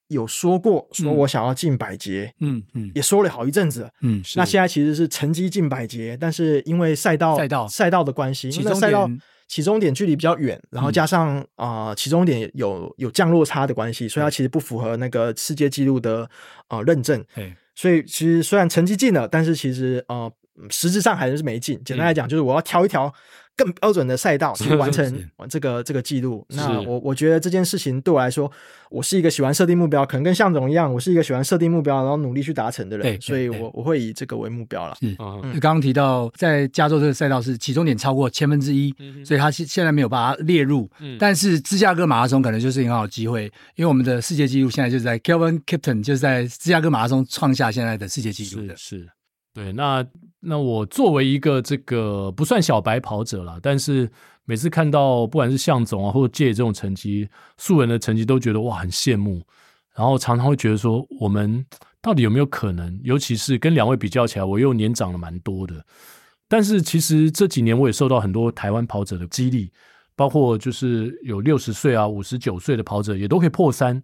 [0.08, 2.32] 有说过，说我想要进百节。
[2.40, 3.90] 嗯嗯，也说了好一阵子。
[4.02, 9.08] 嗯，那现在其实是成绩进百节，但是因为赛道赛道赛道的关系，因为赛道
[9.48, 16.22] 起终点距离比较远，然后加上啊、呃、起终点有有降落差的关系，所以它其实不符合那个世界纪录的
[16.68, 17.24] 啊、呃、认证。
[17.76, 20.32] 所以其实虽然成绩进了，但是其实呃
[20.70, 21.80] 实质上还是没进。
[21.84, 23.12] 简单来讲，就是我要挑一条
[23.56, 26.44] 更标准的赛道去完成 这个这个记录。
[26.50, 28.50] 那我我觉得这件事情对我来说，
[28.90, 33.20] 我是一个喜欢设定目标，可能跟向总一样，我是一个喜欢设定目标，然后努力去达成的人。
[33.20, 34.94] 所以我我会以这个为目标了。
[35.00, 35.16] 嗯，
[35.60, 40.90] 刚刚提到在加州这个赛道是起终点超过千分之一，所以他现现在没有把它列入。
[41.00, 48.76] 嗯但是芝加哥马拉松可能就是很好的机会，因为我们的世界纪录现在就是在 Kelvin Kipton 就是在芝加哥马拉松创下现在的世界纪录的。
[48.76, 49.08] 是。
[49.54, 50.06] 对，那
[50.40, 54.08] 那我作为一个这个不算小白跑者啦，但是
[54.44, 59.42] 每次看到不管是向总啊，或者借这种成绩，素人的成绩，都觉得哇很羡慕，
[59.94, 61.64] 然后常常会觉得说，我们
[62.00, 63.00] 到底有没有可能？
[63.02, 65.84] 尤其是跟两位比较起来，我又年长了蛮多的。
[66.46, 69.72] 但是其实这几年我也受到很多台湾跑者的激励，
[70.14, 74.00] 包括就是有六十岁啊、五十九岁的跑者也都可以破三，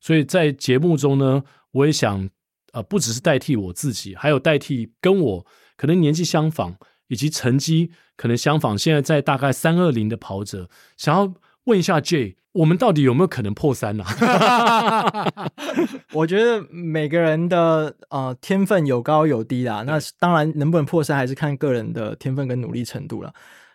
[0.00, 1.42] 所以在节目中呢，
[1.72, 2.28] 我也想。
[2.72, 6.74] 呃，不只是代替我自己，还有代替跟我可能年纪相仿，
[7.08, 11.34] 以及成绩可能相仿，现在在大概三二零的跑者，想要
[11.64, 14.04] 问一下 Jay，我们到底有没有可能破三呢？
[16.12, 23.32] 我觉得每个人的呃天分有高有低啦，那当然能不能破三还是看个人的天分跟努力程度了。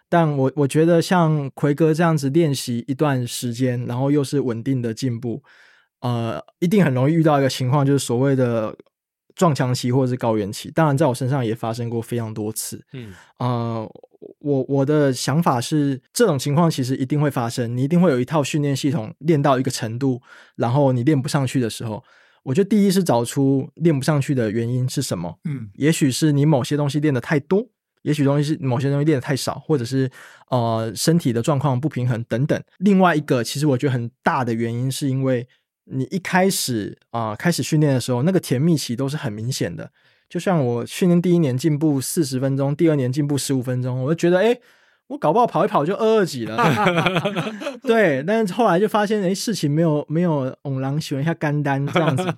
[0.08, 5.44] 但我我觉得像奎哥这样子练习一段时间，然后又是稳定的进步，
[6.00, 8.76] 呃，一定很容易遇到一个情况，就是所谓的。
[9.40, 12.84] 撞墙期或者是高原期，当然在我身上也发生过非常多次。
[12.92, 13.90] 嗯，呃，
[14.40, 20.22] 我我的想法是，这种情况其实一定会发生，你一定会有一套训练系统练到一个程度，
[20.58, 22.04] 然后你练不上去的时候，
[22.44, 25.40] 我觉得第一是找出练不上去的原因是什么。
[25.46, 27.66] 嗯，也许是你某些东西练得太多，
[28.02, 30.12] 也许东西是某些东西练得太少，或者是
[30.50, 32.62] 呃身体的状况不平衡等等。
[32.80, 35.48] 另外一个，其实我觉得很大的原因是因为。
[35.92, 39.92] 你一开始啊、呃，开始训练的时候，那个甜蜜期都是很明显的。
[40.30, 44.56] 就像我训练第一年进步四十分钟，第二年进步十五分钟，我就觉得，哎，
[45.08, 46.56] 我搞不好跑一跑就二二几了。
[47.82, 52.32] 对，但是后来就发现，哎，事情没有没有偶然喜欢一下干单这样子。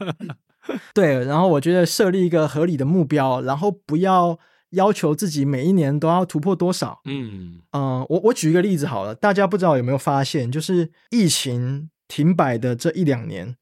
[0.93, 7.01] 对，然后我觉得设立一个合理的目标，然后不要要求自己每一年都要突破多少。
[7.03, 11.89] 嗯嗯、呃，我我举一个例子好了，大家不知道有没有发现，就是疫情。
[12.11, 13.55] 停摆的这一两年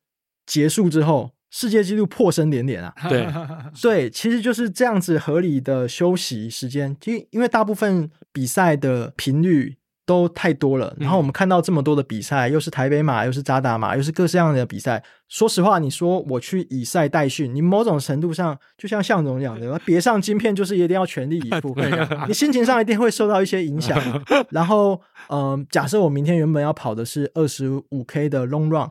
[0.47, 2.91] 结束之后，世界纪录破声连连啊！
[3.07, 3.27] 对
[3.79, 9.77] 对，其实就是这样子合理的休息时间，因因为大部分比赛的频率
[10.09, 15.03] 都太多了，然后我们看到这么多的比赛，又是台北马，又是扎达马，又是各式各样的比赛。
[15.27, 21.75] 说实话，你说我去以赛代训，你某种程度上就像向总讲的，别上晶片就是一定要全力以赴，
[22.27, 23.95] 你心情上一定会受到一些影响。
[24.49, 28.89] 然后，嗯、呃，假设我明天原本要跑的是二十五 K 的 long run，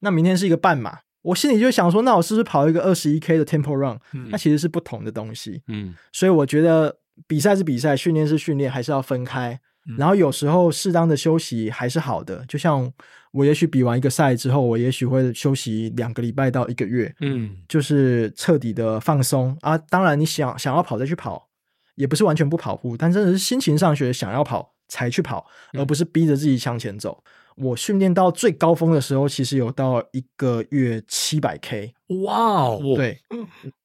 [0.00, 3.96] 那明天是一个半马，我心里就想说，那我是不是跑一个二十一 K 的 tempo run？
[4.30, 5.62] 那其实是不同的东西。
[5.68, 6.96] 嗯，所以我觉得
[7.28, 9.60] 比赛是比赛，训练是训练，还是要分开。
[9.98, 12.44] 然后有时候适当的休息还是好的。
[12.46, 12.92] 就像
[13.32, 19.76] 我也许比完一个赛之后，我也许会休息两个礼拜到一个月，嗯，就是彻底的放松啊。
[19.76, 21.48] 当然，你想想要跑再去跑，
[21.94, 27.22] 也不是完全不跑步，但真的是心情上学想要跑才去跑，而不是逼着自己向前走。
[27.56, 31.94] 我训练到最高峰的时候，其实有到一个月七百 K，
[32.24, 33.18] 哇哦，对，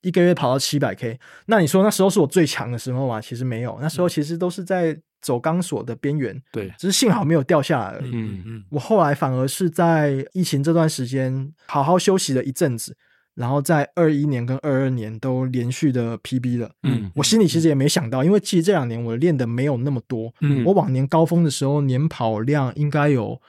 [0.01, 1.17] 一个月跑到七百 K。
[1.45, 3.21] 那你说那时候是我最强的时候吗？
[3.21, 8.11] 其实没有，那时候其实都是在走钢索的边缘，对，只是幸好没有掉下来而已。
[8.13, 12.97] 嗯嗯，我后来反而是在疫情这段时间好好休息了一阵子。
[13.33, 23.41] 然后在二一年跟二二年都连续的 PB 了，嗯，我心里其实也没想到，因为其实这两年我练的没有那么多，嗯，我往年高峰的时候年跑量应该有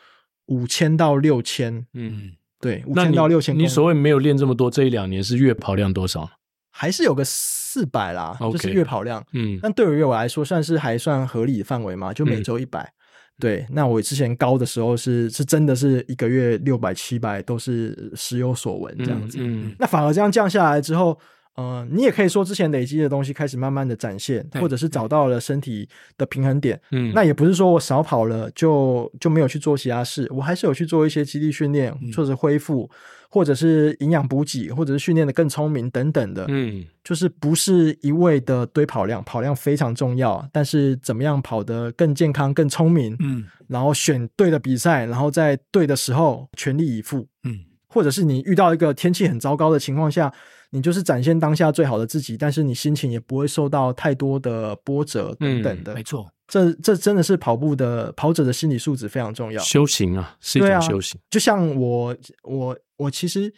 [0.46, 2.30] 五千到六千，嗯，
[2.60, 3.58] 对，五千到六千。
[3.58, 6.30] 你所谓没有练这么多，这一两年是月跑量多少？
[6.74, 12.90] 还是有个四百啦，okay, 就是月跑量，嗯，但对于我来说算是还算合理的范围嘛，就每周一百。
[13.38, 21.18] 对，那我之前高的时候是是真的是一个月六百七百都是时有所闻这样子，嗯，嗯，那反而这样降下来之后，
[21.56, 32.88] 呃，你也可以说之前累积的东西开始慢慢的展现，或者是找到了身体的平衡点，嗯，那也不是说我少跑了就就没有去做其他事，我还是有去做一些肌力训练，或者恢复。
[33.32, 50.30] 或者是营养补给，或者是训练的更聪明等等的，嗯，就是不是一味的堆跑量，跑量非常重要，但是怎么样跑得更健康、更聪明，嗯，然后选对的比赛，然后在对的时候全力以赴，嗯，或者是你遇到一个天气很糟糕的情况下，
[50.68, 56.28] 你就是展现当下最好的自己，但是你心情也不会受到太多的波折等等的，嗯，没错。
[56.52, 61.18] 这这真的是跑步的跑者的心理素质非常重要，修行啊，是一种修行。
[61.18, 63.50] 啊、就像我我我其实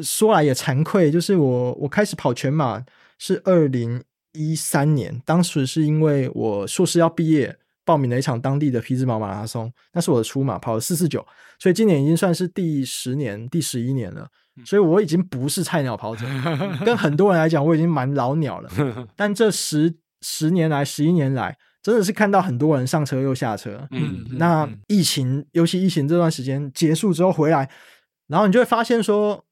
[0.00, 2.80] 说来也惭愧，就是我我开始跑全马
[3.18, 4.00] 是二零
[4.32, 11.26] 一三年，当时是因为我硕士要毕业，报名了一场当地的匹兹堡马拉松，那是我的初马，跑了四四九，
[11.58, 14.28] 所以今年已经算是第十年、第十一年了，
[14.64, 16.24] 所以我已经不是菜鸟跑者，
[16.86, 18.70] 跟很多人来讲，我已经蛮老鸟了。
[19.16, 21.58] 但这十十年来、十一年来。
[21.86, 27.70] 真的是看到很多人上车又下车，嗯，那疫情，嗯、尤其疫情这段时间结束之后回来，
[28.26, 29.44] 然后你就会发现说，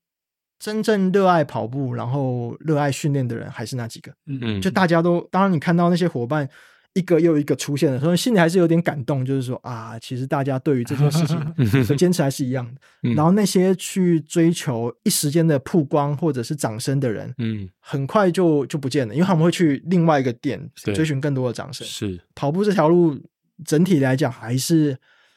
[0.58, 6.50] 真正热爱跑步，然后热爱训练的人还是那几个，嗯，就大家都，当然你看到那些伙伴。
[6.94, 11.38] 一个又一个出现的所以，心里还是有点感动，就是说啊，其实大家对于这件事情
[11.88, 13.11] 的坚持还是一样的。
[13.14, 21.85] 然后那些去追求一时间的曝光或者是掌声的人，嗯，很快就就不见了，因为他们会去另外一个点追寻更多的掌声。
[21.85, 23.20] 是跑步这条路
[23.64, 24.96] 整体来讲还是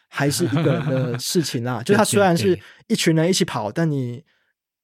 [0.09, 1.81] 还是一个人的事情啊。
[1.83, 4.23] 就他虽然是一群人一起跑，但你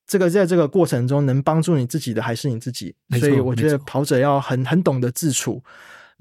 [0.08, 2.96] 这个在这个过程中能帮助你自己的还是你自己。
[3.20, 5.64] 所以我觉得跑者要很很懂得自处。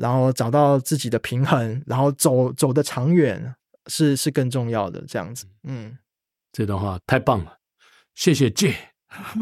[0.03, 3.55] 然后找到自己的平衡，然后走走的长远
[3.87, 5.01] 是是更重要的。
[5.07, 5.97] 这样子，嗯，
[6.53, 7.59] 这段话太棒了，
[8.17, 8.75] 谢谢 J，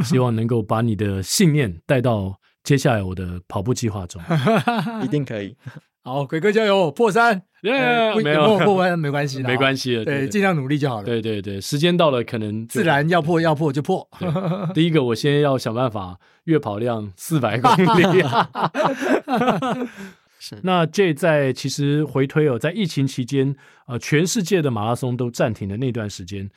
[0.04, 4.20] 希望能够把你的信念带到接下来我的跑步计划中，
[5.02, 5.56] 一定可以。
[6.04, 11.04] 好，鬼哥加油，破三， 耶、yeah, 呃，没有破完没关系，没关系的，对，尽量努力就好了。
[11.04, 14.06] 对对对，时间到了，可能自然要破要破就破。
[14.74, 18.22] 第一个，我先要想办法月跑量四百公里。
[20.42, 23.54] 是那这在其实回推哦，在疫情期间，
[23.86, 26.50] 呃，全世界的马拉松都暂停的那段时间，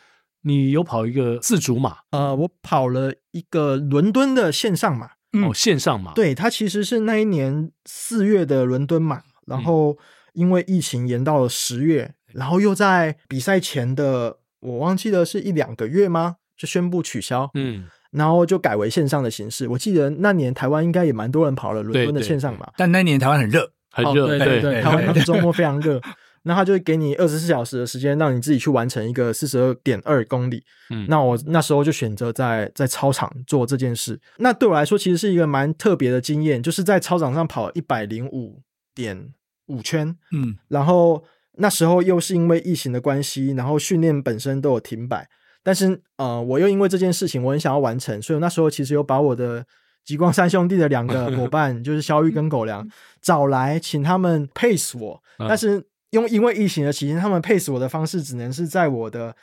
[0.43, 1.98] 你有跑一个自主马？
[2.12, 5.12] 呃，我跑了一个伦敦的线上马。
[5.46, 6.13] 哦，线上马。
[6.13, 9.98] 对，它其实是那一年四月的伦敦马，然后
[10.32, 16.38] 因为疫情延到了十月，然后又在比赛前的我忘记了是一两个月吗？
[16.56, 17.52] 就宣布取消。
[17.56, 17.86] 嗯。
[18.13, 19.67] 然后就改为线上的形式。
[19.67, 25.99] 我记得那年台湾应该也蛮多人跑了伦敦的线上嘛，但那年台湾很热，很热，哦、对对对，对台湾 周末非常热。
[26.45, 30.62] 那他就会给你二十四小时的时间，让你自己去完成一个四十二点二公里。
[30.89, 34.19] 嗯，那我那时候就选择在在操场做这件事。
[34.39, 38.62] 那对我来说，其实是一个蛮特别的经验，就是在操场上跑一百零五
[38.93, 39.30] 点
[39.67, 40.13] 五圈。
[40.34, 41.23] 嗯，然后
[41.54, 45.30] 那时候又是因为疫情的关系，然后训练本身都有停摆。
[45.63, 49.65] 但是，呃，我又因为这件事情，我很想要完成，所以那时候其实有把我的
[50.04, 52.88] 极光三兄弟的两个伙伴， 就是肖玉跟狗粮
[53.21, 55.23] 找来，请他们 pace 我。
[55.39, 59.36] 但是，因因为疫情的期间，他们 pace 我的方式只能是在我的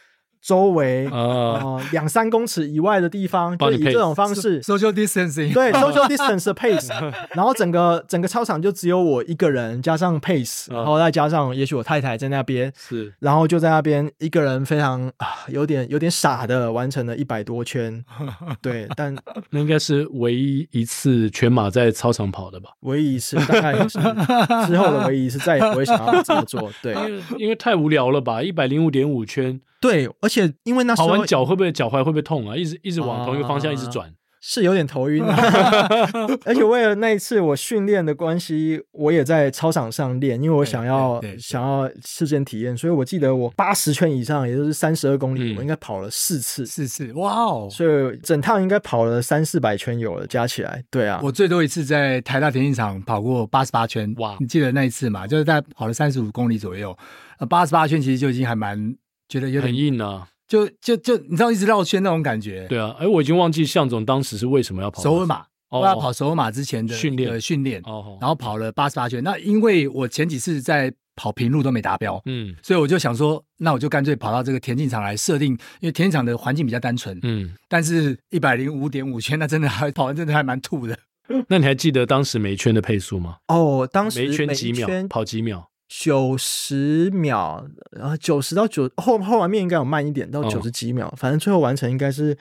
[0.42, 6.88] 周围啊两三公尺以外的地方，就以这种方式 social distancing，对 social distance 的 pace，
[7.35, 18.03] 然后整个整个操场就只有我一个人，加上 pace，然后再加上也许我太太在那边，是，然后就在那边一个人非常啊有点有点傻的完成了一百多圈，
[18.62, 19.14] 对，但
[19.51, 22.70] 那应该是唯一一次全马在操场跑的吧？
[22.80, 23.99] 唯一一次，大概也是
[24.66, 29.61] 之后的唯一一次，再也不会想要这么做，对，因为因为太无聊了吧，一百零五点五圈。
[29.81, 32.55] 对，而且因为那时候跑完脚会不会脚踝会不会痛啊？
[32.55, 34.12] 一直一直往同一个方向一直转，
[34.43, 35.24] 是有点头晕。
[36.45, 47.68] 而且为了那一次我训练的关系，我也在操场上练，因为我想要想要事先体验，所以我记得我八十圈以上，也就是三十二公里，我应该跑了四次，四次，哇哦！
[47.70, 50.85] 所以整趟应该跑了三四百圈有了，加起来。
[50.91, 54.37] 对啊，我最多一次在台大田径场跑过八十八圈，哇！
[54.41, 55.26] 你记得那一次吗？
[55.26, 56.95] 就是在跑了三十五公里左右，
[57.39, 58.95] 呃，八十八圈其实就已经还蛮。
[59.31, 62.66] 觉得有点很硬啊，就就就你知道一直绕圈那种感觉。
[62.68, 67.81] 对啊，哎，我已经忘记向总当时是为什么要跑首尔马，我要跑首尔马之前的训练训练，
[68.20, 69.22] 然后跑了八十八圈。
[69.22, 80.99] 那因为我前几次在跑平路都没达标，嗯，所以我就想说，那我就干脆跑到这个田径场来设定，因为田径场的环境比较单纯，嗯，但是一百零五点五圈，那真的还跑完真的还蛮吐的。
[81.47, 83.37] 那你还记得当时每圈的配速吗？
[83.47, 85.70] 哦，当时每圈几秒跑几秒？
[85.91, 92.38] 九十秒，然后九十到九后后完面应该有慢一点，到九十几秒，哦、反正最后完成应该是。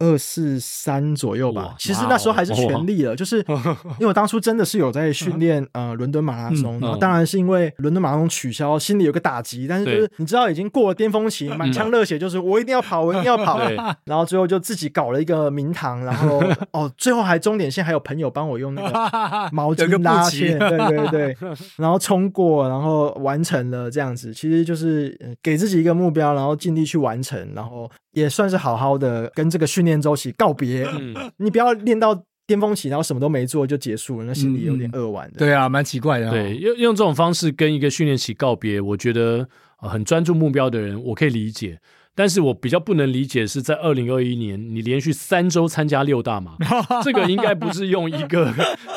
[0.00, 3.38] 二四三左右吧，其实那时候还是全力了，就是
[3.98, 13.60] 因为我当初真的是有在训练 呃伦敦马拉松，然后当然是因为伦敦马拉松取消，心里有个打击，但是就是你知道已经过了巅峰期，满腔热血，就是我一定要跑，我一定要跑，
[14.04, 16.42] 然后最后就自己搞了一个名堂，然后
[16.72, 21.36] 哦，最后还终点线还有朋友帮我用那个毛巾拉线，对对对，
[21.76, 27.90] 然后冲过，然后完成了这样子，其实就是给自己一个目标，然后尽力去完成，然后。
[28.12, 30.84] 也算是好好的跟这个训练周期告别。
[30.84, 35.38] 嗯，你不要练到巅峰期，然后什么都没做就结束了，那心里有点扼腕的。
[35.38, 36.30] 对啊，蛮奇怪的哦。
[36.32, 41.78] 对，用用这种方式跟一个训练期告别，我觉得很专注目标的人，我可以理解。
[42.12, 46.56] 但是我比较不能理解是在二零二一年，你连续三周参加六大马，
[47.02, 48.52] 这个应该不是用一个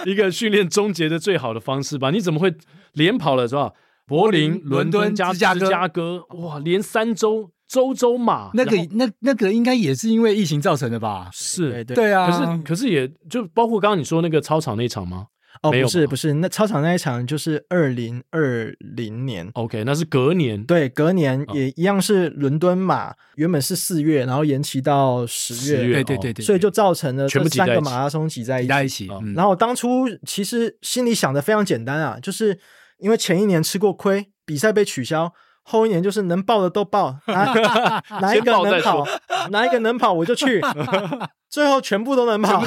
[0.06, 2.10] 一个训练终结的最好的方式吧？
[2.10, 2.54] 你怎么会
[2.94, 3.72] 连跑了是吧？
[4.08, 7.52] 柏林、伦敦加芝加哥，哇，连三周。
[7.68, 11.30] 周周马，那个那那个应该也是因为疫情造成的吧？
[11.32, 12.30] 是，对对，对啊。
[12.30, 15.28] 可是可是也就包括刚刚你说那个操场那场吗？
[15.62, 19.50] 哦，不是不是，那操场那一场就是二零二零年。
[19.54, 20.62] OK，那是隔年。
[20.64, 25.80] 对，隔年也一样是伦敦马，原本是四月，然后延期到十月。
[25.80, 26.44] 十月，对对对对。
[26.44, 28.68] 所以就造成了全部三个马拉松挤在一起。
[28.68, 29.08] 在一起。
[29.36, 32.60] 然后当初其实心里想的非常简单啊，就是
[32.98, 35.32] 因为前一年吃过亏，比赛被取消。
[35.64, 39.06] 后一年就是能报的都报，哪 哪一个能跑，
[39.50, 40.62] 哪一个能跑我就去，
[41.50, 42.64] 最后全部都能跑。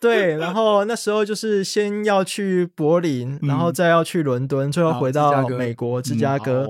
[0.00, 6.66] 对，然后那时候就是先要去柏林，然后再要去伦敦，最后回到美国芝加哥。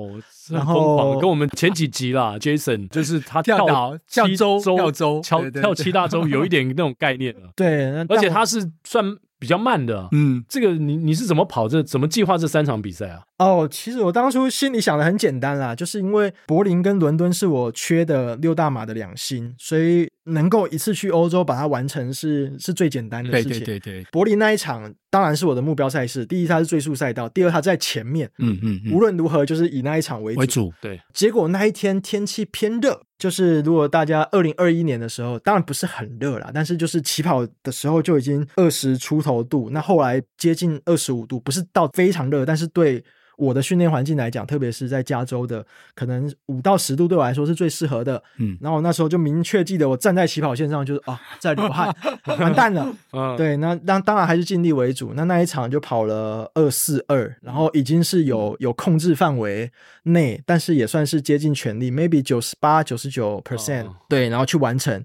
[0.50, 7.48] 然后跟我们前几集啦，Jason 就是他跳七周跳周跳跳七大洲，有一点那种概念了。
[7.56, 9.16] 对，而且他是算。
[9.42, 13.22] 比较慢的，嗯，这个你你是怎么跑这怎么计划这三场比赛啊？
[13.42, 23.52] 哦，其实我当初心里想的很简单啦，就是因为柏林跟伦敦是我缺的六大马的两星，所以能够一次去欧洲把它完成是是最简单的事情。
[23.58, 30.40] 对对对对，柏林那一场当然是我的目标赛事，第一它是最速赛道，第二它在前面，嗯嗯，嗯，无论如何就是以那一场为主。
[30.40, 30.72] 为主。
[30.80, 33.02] 对，结果那一天天气偏热。
[33.18, 43.04] 就是如果大家二零二一年的时候，当然不是很热啦，但是就是起跑的时候就已经二十出头度，那后来接近二十五度，不是到非常热，但是对。
[43.36, 45.64] 我的训练环境来讲，特别是在加州的，
[45.94, 48.22] 可能五到十度对我来说是最适合的。
[48.38, 51.94] 嗯，然后我那时候就明确记得，我站在起跑线上就是啊，在流汗，
[52.38, 52.94] 完蛋了。
[53.12, 55.12] 嗯，对，那当当然还是尽力为主。
[55.14, 59.70] 那那一场就跑了二四二，然后已经是有有控制范围
[60.04, 63.86] 内，但是也算是接近全力，maybe 九十八、九十九 percent。
[64.08, 65.04] 对，然后去完成。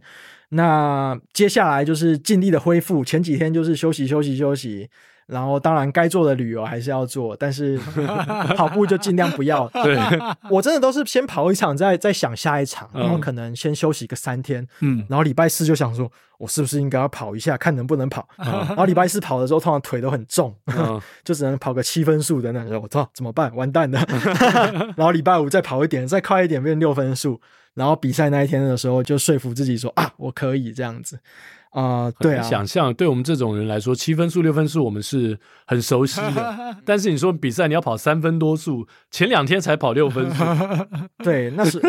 [0.49, 4.89] 那接下来就是尽力的恢复，前几天就是休息休息休息。
[5.27, 7.77] 然后当然该做的旅游还是要做，但是
[8.55, 9.67] 跑步就尽量不要。
[9.83, 9.99] 对，
[10.49, 14.65] 我真的都是先跑一场，再再想下一场，然后可能先休息个三天。
[14.79, 18.27] 嗯，然后礼拜四就想说，我是不是应该要跑一下，看能不能跑。
[18.37, 22.79] 嗯、 然后礼拜四跑的时候，通常腿都很重，嗯、就只能跑个七分速的那种。
[22.81, 23.53] 我操，怎么办？
[23.53, 24.01] 完蛋了。
[24.95, 27.41] 然后礼拜五再跑一点，再快一点，变六分速。
[27.73, 31.19] 然后比赛那一天的时候，就说服自己说啊，我可以这样子。
[31.77, 36.75] 啊、呃，对啊，想象对我们这种人来说，七分数、六分数我们是很熟悉的。
[36.83, 40.43] 但是你说比赛你要跑三分多速，前两天才跑六分数，
[41.23, 41.79] 对，那是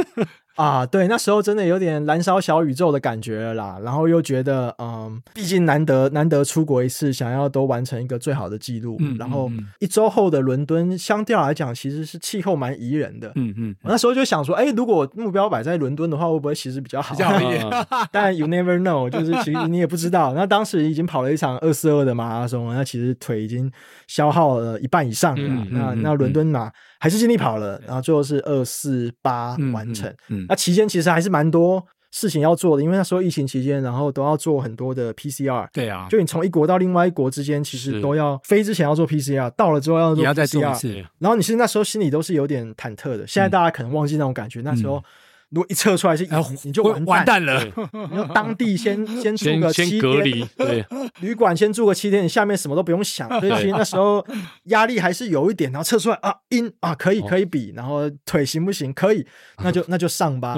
[0.59, 3.79] 啊，对，那时候真的有点燃烧小宇宙的感觉了啦。
[3.85, 8.97] 然后又觉得，嗯，毕竟难得难得出国一次，想要都完成一个最好的记录。
[8.99, 9.49] 嗯，然后
[9.79, 13.31] 一周后的伦敦，相对来讲其实是气候蛮宜人的。
[13.37, 17.15] 嗯嗯，那时候就想说，哎，如果目标摆在伦敦的话，会不会其实比较好？
[17.15, 17.65] 比较好一点。
[18.11, 20.35] 但 you never know，就是其实你也不知道。
[20.35, 23.71] 那当时已经跑了一场二四二的马拉松，那其实腿已经
[24.09, 25.49] 消耗了一半以上了。
[25.49, 26.69] 嗯、那那伦敦马
[26.99, 30.09] 还是尽力跑了，然后最后是二四八完成。
[30.29, 35.69] 嗯嗯嗯那期间其实还是蛮多事情要做的，因为那时候疫情期间，然后都要做很多的 PCR。
[35.73, 40.93] 对啊，就你从一国到另外一国之间，其实都要飞之前要做 PCR，到了之后要做 PCR，要再做一次。
[41.19, 43.27] 然后你是那时候心里都是有点忐忑的。
[43.27, 45.03] 现在大家可能忘记那种感觉，嗯、那时候。
[45.51, 46.31] 如果一测出来是，阴
[46.65, 47.65] 你就完蛋，完蛋了。
[48.11, 50.85] 你要当地先 先住个七天，先隔离， 对，
[51.21, 53.29] 旅馆先住个七天，你下面什么都不用想。
[53.41, 54.25] 所以其实那时候
[54.65, 55.73] 压力还是有一点。
[55.73, 58.93] 然后测出来啊，阴啊，可以可以比，然后腿行不行？
[58.93, 59.27] 可以，
[59.63, 60.55] 那就那就上吧。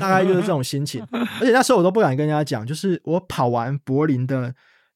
[0.00, 1.06] 大概就是这种心情。
[1.12, 4.52] 而且那时候我都不敢跟人家讲，就是我跑完柏林的。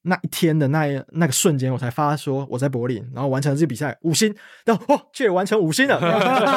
[0.09, 4.35] 那一天的那那个瞬间，我才发说我在柏林，然后完成了这比赛五星，
[4.65, 6.01] 然后哦，却完成五星了。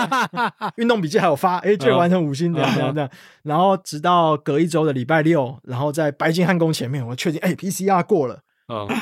[0.77, 3.09] 运动笔记还有发，哎，却完成五星 这样这样这样。
[3.43, 8.39] 然后直到隔一周的礼拜六，然后在白金汉宫前面，我确定哎，PCR 过了。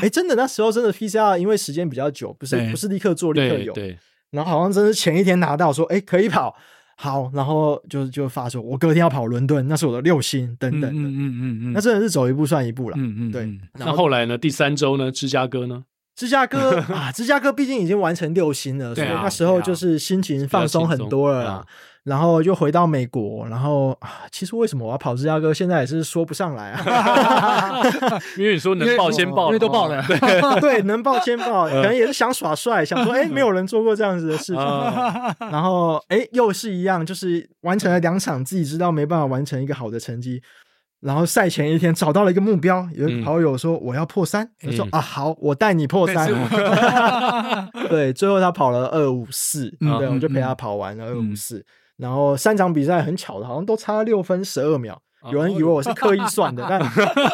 [0.01, 3.73] 哎，真的那时候真的 PCR，因为时间比较久，不是不是立刻做立刻有。
[3.73, 3.99] 对。
[4.31, 6.55] 然后好像真是前一天拿到说，哎，可以跑。
[6.99, 13.47] 好，然后就就发说，我隔天要跑伦敦，那是我的六星等等的，嗯嗯嗯嗯，那真的是走一步算一步了，嗯嗯，对。
[13.73, 14.35] 那后来呢？
[14.35, 15.11] 第三周呢？
[15.11, 15.83] 芝加哥呢？
[16.15, 21.65] 芝加哥 啊，芝加哥毕竟已经完成六星了，所以那时候就是心情放松很多了啦。
[22.07, 25.53] 然后又回到美国，然后啊，其实为什么我要跑芝加哥？
[25.53, 27.81] 现在也是说不上来啊。
[28.39, 30.01] 因为你说能报先报，因为都报了。
[30.07, 30.17] 对
[30.61, 34.55] 对，能报先报，可能也是想耍帅，想说哎，没有人做过这样子的事情。
[35.51, 40.41] 然后哎，又是一样，就是完成了两场，自己知道没办法完成一个好的成绩。
[41.01, 46.31] 然后赛前一天找到了一个目标，有好友说我要破三，我说啊好，我带你破三。
[47.89, 51.65] 对，最后他跑了二五四，对，我就陪他跑完了二五四。
[51.97, 55.01] 然后三场比赛很巧的，好像都差六分十二秒。
[55.31, 56.79] 有人以为我是刻意算的，但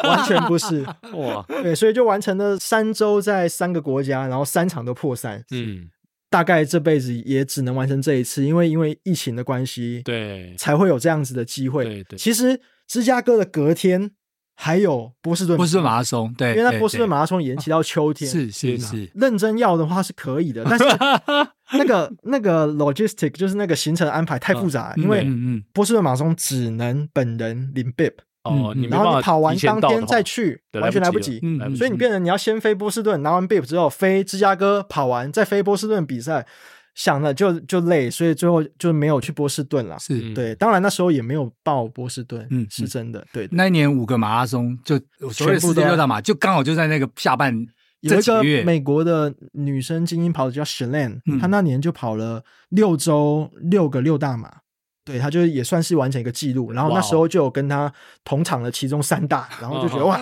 [0.04, 0.84] 完全不是。
[1.14, 5.44] 哇，对，所以就完成了三周在三个国家，然后三场都破三。
[5.52, 5.88] 嗯，
[6.28, 11.84] 大概这辈子也只能完成这一次，因为因为疫情的关系，对，才会有这样子的机会。
[11.84, 14.10] 对对，其实芝加哥的隔天。
[14.56, 20.84] 还有波士顿，波士顿马拉松，对，因为那波士顿马拉松延期到秋天，是是是，认真要的话是可以的，但是
[21.76, 25.26] 那个那个 logistic 就是那个行程安排太复杂，因为
[25.72, 28.12] 波士顿马拉松只能本人领 bib
[28.44, 31.40] 哦，然后你跑完当天再去，完全来不及，
[31.76, 36.46] 所以你变成你要先飞波士顿拿完 BIP 之后飞芝加哥跑完再飞波士顿比赛。
[36.94, 39.98] 想了就就累，所以最后就没有去波士顿了。
[39.98, 43.26] 是对，当然那时候也没有报波士顿，嗯，是真的。
[43.32, 44.98] 对，那一年五个马拉松就
[45.32, 47.54] 所有世界六大马，就刚好就在那个下半
[48.02, 48.50] 这几个月。
[48.50, 54.63] 有一个美国的女生精英跑者叫 Shalane，她那年就跑了六周六个六大马。
[55.04, 57.92] 对，他就也算是完成一个记录，然后那时候就有跟他
[58.24, 60.18] 同场的其中三大，然后就觉得哇，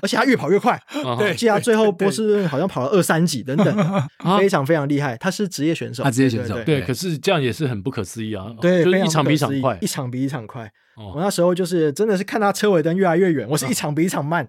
[0.00, 0.80] 而且他越跑越快，
[1.18, 4.08] 对，记得他最后波士顿好像跑了二三几等等，
[4.38, 5.18] 非常非常厉害。
[5.18, 10.70] 他是职业选手，他职业选手，对，可是这样也是很不可思议啊，对，就一场比一场快，一场比一场快。
[10.96, 14.48] 我那时候就是真的是看他车尾灯越来越远，我是一场比一场慢，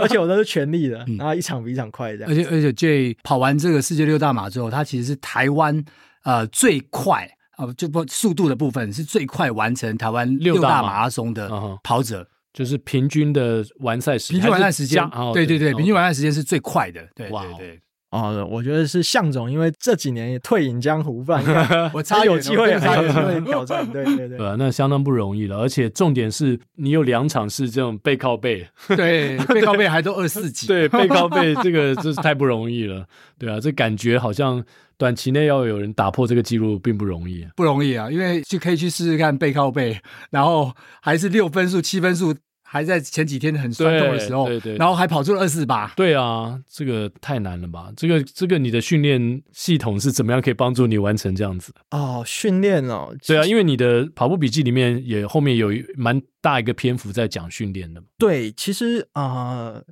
[0.00, 2.30] 而且我都是全力的，然后一场比一场快这样。
[2.30, 5.84] 而且而且 Jay 跑完这个世界六大马之后，他其实是台湾
[6.22, 7.28] 呃最快。
[7.58, 11.48] 哦，就不速度的部分是最快完成台湾六大马拉松的
[11.84, 17.80] 跑者，就是平均的完赛时间，平均完赛时间，对对对，平均完赛时间是最快的，对对对。
[18.10, 21.42] 哦，我觉得是向总，因为这几年也退隐江湖，不然
[21.92, 24.38] 我差有机会，差有机会挑战，对对对。
[24.38, 33.04] 对， 那相当不容易了，而且重点是你有两场是这种背靠背，对， 背靠背还都二四级，对，背靠背这个真是太不容易了，
[33.38, 34.64] 对啊，这感觉好像。
[34.98, 38.10] 短期内要有人打破这个记录并不容易，不容易啊！
[38.10, 39.96] 因为就可以去试试看背靠背，
[40.30, 42.34] 然后还是六分数、七分数，
[42.70, 45.90] 还在前几天很酸痛的时候，对对，对，然后还跑出了二四八。
[45.96, 47.90] 对啊，这个太难了吧？
[47.96, 51.72] 这个这个你的训练系统是怎么样可以帮助你完成这样子？
[51.90, 58.02] 哦，训练哦，对啊，因为你的跑步笔记里面也后面有蛮大一个篇幅在讲训练的。
[58.18, 59.22] 对，其实啊。
[59.24, 59.84] 呃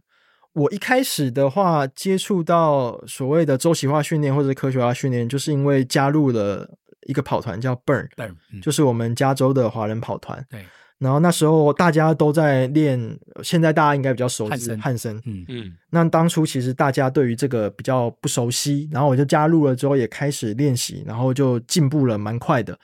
[0.57, 6.66] 我一开始的话接触到所谓的周期化训练或者科学化训练，就是因为加入了
[7.07, 10.43] 一个跑团叫 Burn，Burn，就是我们加州的华人跑团。
[10.49, 10.64] 对，
[10.99, 15.16] 然后那时候大家都在练，现在大家应该比较熟悉汉森。
[15.26, 15.72] 嗯嗯。
[15.90, 22.78] 那当初其实大家对于这个比较不熟悉，然后我就加入了之后也开始练习，然后就进步了蛮快的。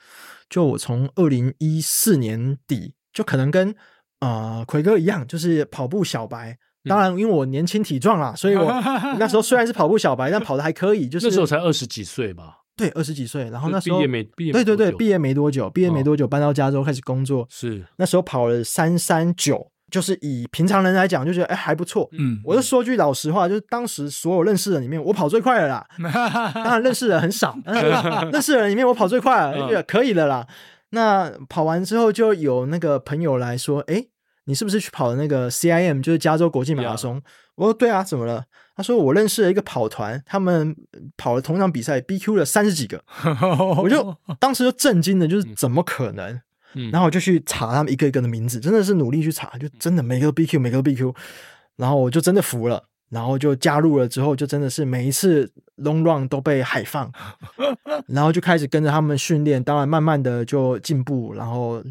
[0.49, 3.73] 就我从二零一四年底，就可能跟
[4.19, 6.57] 呃奎哥一样，就是跑步小白。
[6.85, 8.65] 当然，因为我年轻体壮啦，所以我
[9.17, 11.07] 那时候虽然是跑步小白，但跑的还可以。
[11.07, 12.57] 就是那时候才二十几岁吧。
[12.75, 17.45] 对，二十几岁，然后那时候毕业没毕业，对对对，毕业没多久，毕业没多久，搬到加州开始工作。
[17.49, 22.09] 是那时候跑了三三九，就是以平常人来讲，就觉得哎还不错。
[22.17, 25.85] 嗯，我就说句老实话，就是当时所有认识的人里面，我跑最快了啦。
[26.55, 27.55] 当然认识的人很少，
[28.31, 30.47] 认识的人里面我跑最快了，就觉得可以了啦。
[30.89, 34.03] 那跑完之后，就有那个朋友来说，哎，
[34.45, 37.21] 你是不是去跑的那个 CIM，就是加州国际马拉松？
[37.55, 38.45] 我说对啊，怎么了？
[38.75, 40.75] 他说：“我认识了一个跑团，他们
[41.15, 43.03] 跑了同场比赛，BQ 了三十几个。
[43.77, 46.41] ”我就 当时就震惊的，就是怎么可能？
[46.73, 51.13] 嗯、然后我就去查他们一个一个的名字，真的是努力去查，就真的每个 BQ，每个 BQ。
[51.75, 57.11] 然后我就真的服了，然后就加入了之后，就真的是每一次 long run 都被海放，
[58.09, 61.83] 然后就开始跟着他们训练，当然慢慢的就进步，然后。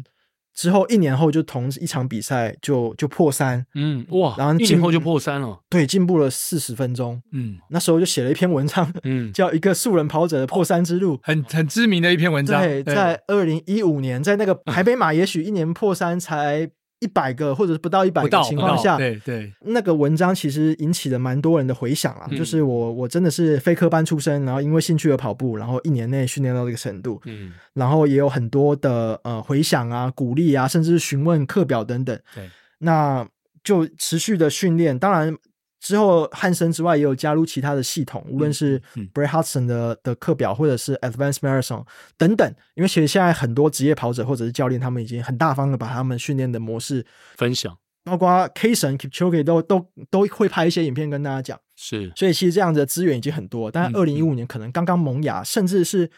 [0.55, 16.69] 之后一年后就同一场比赛就就破三，嗯哇，然后一年后就破三了，对，进步了四十分钟，嗯，那时候就写了一篇文章，嗯， 叫一个素人跑者的破三之路，很很知名的一篇文章，对，在二零一五年，在那个 台北马，也许一年破三才。
[17.03, 22.25] 一百个或者是不到一百个情况下，对对，那个文章其实引起了蛮多人的回响啊。
[22.31, 32.17] 嗯、就是我我真的是非科班出身，然后因为兴趣而跑步，然后一年内训练到这个程度，嗯，然后也有很多的呃回响啊、鼓励啊，甚至是询问课表等等。
[32.33, 33.27] 对，那
[33.63, 35.35] 就持续的训练，当然。
[35.83, 38.81] 之后，汉森之外也有加入其他的系统，无论是
[39.13, 41.83] Brett Hudson 的的课表，或者是 Advanced Marathon
[42.17, 42.55] 等等。
[42.75, 47.05] 因为其实现在很多职业跑者或者是教练，他们已经很大方的把他们训练的模式
[47.35, 51.59] 分享，包括 K 神 Kipchoge 都都都会拍一些影片跟大家讲。
[51.75, 56.09] 是，所以其实这样的资源已经很多，但是二零一五年可能刚刚萌芽，甚至是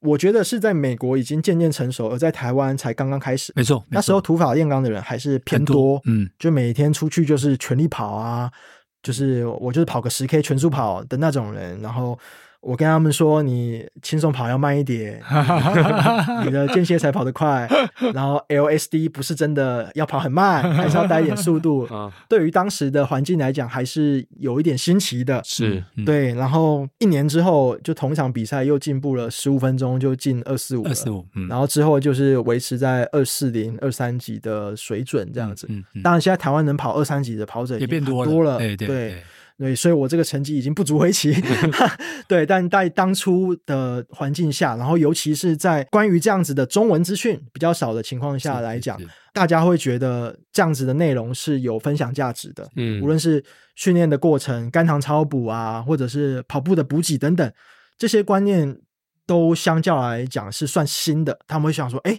[0.00, 3.54] 我觉得是在美国已经渐渐成熟，而在台湾才刚刚开始。
[3.56, 8.52] 没错，那时候土法炼钢的人还是偏多，嗯，就每天出去就是全力跑啊。
[9.04, 12.18] 就是我就是跑个十 K 全速跑的那种人，然后
[12.64, 15.20] 我跟他们说，你轻松跑要慢一点，
[16.44, 17.68] 你的间歇才跑得快，
[18.14, 21.86] 然后 LSD 不是真的要跑很慢，还是要带一点速度。
[22.28, 25.42] 对于当时的环境来讲，还是有一点新奇的。
[25.44, 26.34] 是，对。
[26.34, 30.84] 然后一年之后，就同一场比赛又进步了十五分钟，就进二四五。
[30.84, 31.24] 二四五。
[31.48, 35.68] 然后之后就是维持在二四零、二三级的水准这样子。
[36.02, 38.58] 当然，现在台湾能跑二三级的跑者也变多了。
[38.58, 38.88] 对对。
[38.88, 39.22] 对，
[39.76, 41.32] 所以我这个成绩已经不足为奇。
[42.26, 49.00] 对，但在当初的环境下，然后尤其是在关于这样子的中文资讯比较少的情况下来讲，
[49.32, 52.68] 大家会觉得这样子的内容是有分享价值的。
[52.74, 53.44] 嗯，无论是
[53.76, 57.52] 训练的过程、肝糖超补啊，或者是跑步的补给等等，
[57.96, 58.80] 这些观念
[59.24, 61.38] 都相较来讲是算新的。
[61.46, 62.18] 他们会想说：“哎，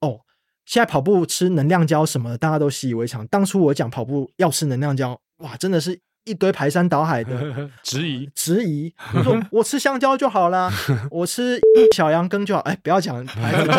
[0.00, 0.20] 哦，
[0.64, 3.26] 现在跑步吃能量胶什么的，大家都习以为常。
[3.26, 8.92] 当初我讲跑步要吃能量胶，哇，真的是。”一堆排山倒海的 质疑， 质疑。
[9.14, 10.70] 我说 我吃香蕉就好啦，
[11.10, 11.58] 我吃
[11.92, 12.60] 小羊羹就好。
[12.60, 13.70] 哎，不要讲牌子，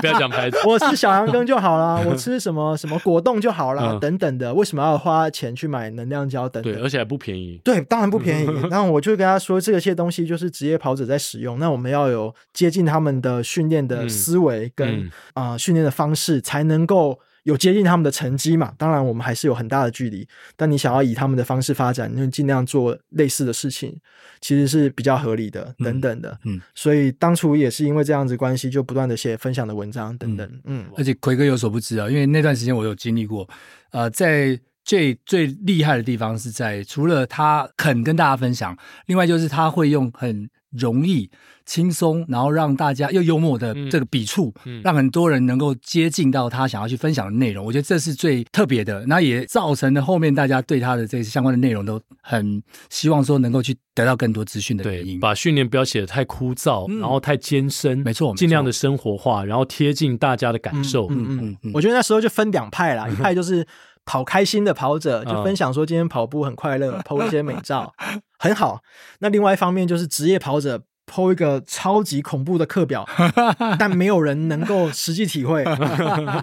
[0.00, 0.56] 不要讲牌子。
[0.66, 4.52] 我吃小羊羹就好啦，我吃什么什么果冻就好啦，等等的。
[4.54, 6.72] 为什么要花钱去买能量胶等等？
[6.72, 7.60] 对，而且还不便宜。
[7.62, 8.46] 对，当然不便宜。
[8.70, 11.58] 然后我就跟他说，这些东西就是职业跑者在使用。
[11.58, 17.18] 那我们要有接近他们的训练的思维跟啊训练的方式，才能够。
[17.44, 18.72] 有接近他们的成绩嘛？
[18.78, 20.26] 当然，我们还是有很大的距离。
[20.56, 23.98] 但你想要以他们的方式发展，就尽量做类似的事情，
[24.40, 25.74] 其实是比较合理的。
[25.78, 30.84] 等等的，嗯，嗯，所以当初也是因为这样子关系，就不断的写分享的文章等等，嗯。
[30.84, 33.48] 嗯，而且奎哥有所不知啊，因为那段时间我有经历过。
[33.90, 38.76] 呃，在最最厉害的地方是在除了他肯跟大家分享，
[39.06, 41.30] 另外就是他会用很容易。
[41.64, 47.64] 轻松，然后让大家又幽默的这个笔触，嗯嗯、让很多人能够接近到他想要去分享的内容。
[47.64, 52.60] 我觉得这是最特别的，那也造成了后面大家对他的这些相关的内容都很
[52.90, 55.18] 希望说能够去得到更多资讯的原因。
[55.18, 61.06] 对，把训练不要写得太枯燥，嗯、然后太艰深，没错，尽量的生活化，然后贴近大家的感受。
[61.10, 63.64] 嗯嗯嗯，嗯我觉得那时候就分两派啦， 一派就是
[64.04, 67.92] 跑开心的跑者，就分享说今天跑步很快乐， po 一些美照，
[68.38, 68.80] 很好。
[69.20, 70.82] 那另外一方面就是职业跑者。
[71.04, 73.06] PO 一个超级恐怖的课表，
[73.76, 75.62] 但没有人能够实际体会。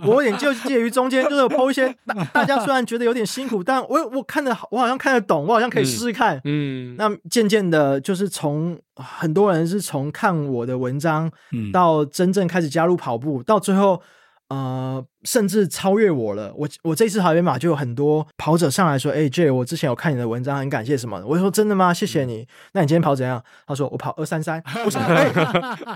[0.04, 6.36] 我有点就介于中间，就是 PO 一些大大家虽然觉得有点辛苦，但我我看着我好像看得懂，我好像可以试试看。
[6.44, 11.32] 嗯，嗯那渐渐的，就是从很多人是从看我的文章，
[11.72, 14.00] 到真正开始加入跑步，到最后
[14.50, 16.52] 呃，甚至超越我了。
[16.56, 21.94] 我我这次跑半马就有很多跑者上来说：“哎，Jay，我之前有看你的文章，很感谢什么的。”我说：“真的吗？
[21.94, 23.44] 谢谢你。”那你今天跑怎样？
[23.68, 25.32] 他说：“我跑二三三。”我说：“哎，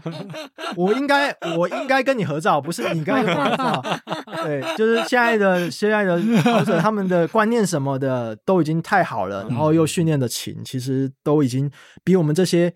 [0.78, 3.84] 我应该我应该跟你合照，不是你跟我合照。
[4.46, 11.72] ”对，就是现在的现在的跑者，他们的观念什么的都已经太好了，然后又训练的勤，其实都已经
[12.04, 12.72] 比我们这些。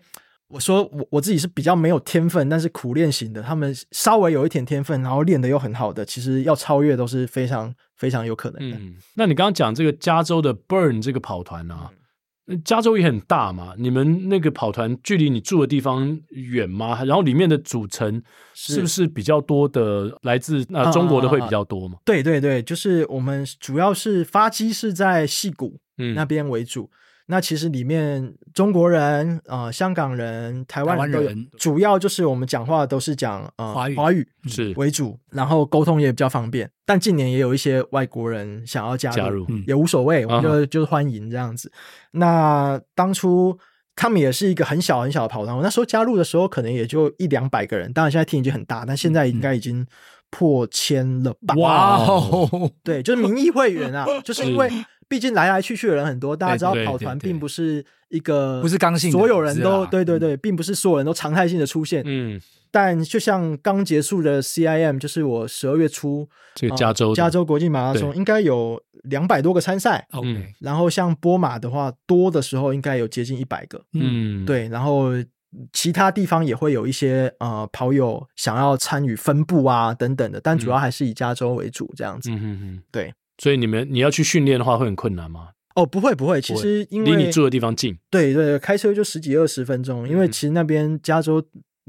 [0.48, 3.42] 我说我我自己是比较没有天分，但是苦练型的。
[3.42, 8.76] 他们稍微有一点天分，然后练得又很好的，其实要超越都是非常非常有可能的。
[8.78, 11.90] 嗯，那你刚刚讲这个加州的 Burn 这个跑团啊，
[12.46, 17.04] 嗯、加州也很大嘛，你们那个跑团距离你住的地方远吗？
[17.04, 18.22] 然后里面的组成
[18.54, 21.98] 是不是比较多的来自那、呃、中国的会比较多吗？
[22.06, 25.78] 对对对，就是我们主要是发机是在戏谷
[26.14, 26.84] 那边为主。
[26.84, 26.96] 嗯
[27.30, 36.70] 那其实里面中国人、呃香港人、台湾人都有，主要就是我们讲话都是讲呃华语华语是为主，然后沟通也比较方便。
[36.86, 41.70] 但近年也有一些外国人想要加入，加入也无所谓，我们就就是欢迎这样子。
[42.12, 43.58] 那当初
[43.94, 49.86] 他们也是一个很小很小的跑团，我那时候加入的时候可能也就一两百个人，当然现在听已经很大，但现在应该已经
[50.30, 51.54] 破千了吧？
[51.56, 54.70] 哇哦，对，就是名义会员啊， 就是因为。
[55.08, 62.02] 毕竟来来去去的人很多，大家知道跑团并不是一个不是刚性，所有人都对对对，并不是所有人都常态性的出现。
[62.04, 62.38] 嗯，
[62.70, 70.06] 但就像刚结束的 CIM，就是我十二月初这个加州加州国际马拉松，应该有两百多个参赛。
[70.12, 73.82] OK，然后像波马的话，多的时候应该有接近一百个。
[73.94, 75.10] 嗯，对，然后
[75.72, 82.30] 其他地方也会有一些呃跑友想要参与分布啊等等的，但主要还是以加州为主这样子。
[82.30, 83.14] 嗯嗯嗯，对。
[83.38, 85.48] 所以你们你要去训练的话会很困难吗？
[85.74, 90.08] 哦，不会不会，其实因为离你住的地方近，对对，开车就十几二十分钟。
[90.08, 91.42] 因为其实那边加州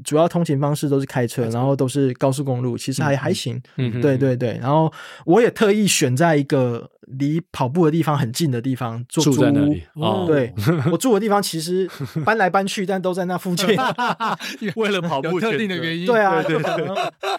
[0.04, 3.60] 主要通勤方式都是开车，然后都是高速公路，其实还还行。
[3.76, 4.56] 嗯，对对对。
[4.60, 4.92] 然后
[5.26, 6.88] 我也特意选在一个。
[7.18, 9.82] 离跑步的地方很近的地方做住在那里。
[9.94, 10.52] 哦，对，
[10.92, 11.88] 我住的地方其实
[12.24, 13.66] 搬来搬去，但都在那附近。
[14.76, 16.56] 为了跑步特定的原因，对啊，对，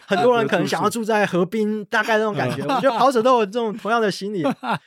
[0.05, 2.63] 很多人可能想要住在河滨，大概那种感觉。
[2.63, 4.43] 我觉得跑者都有这种同样的心理。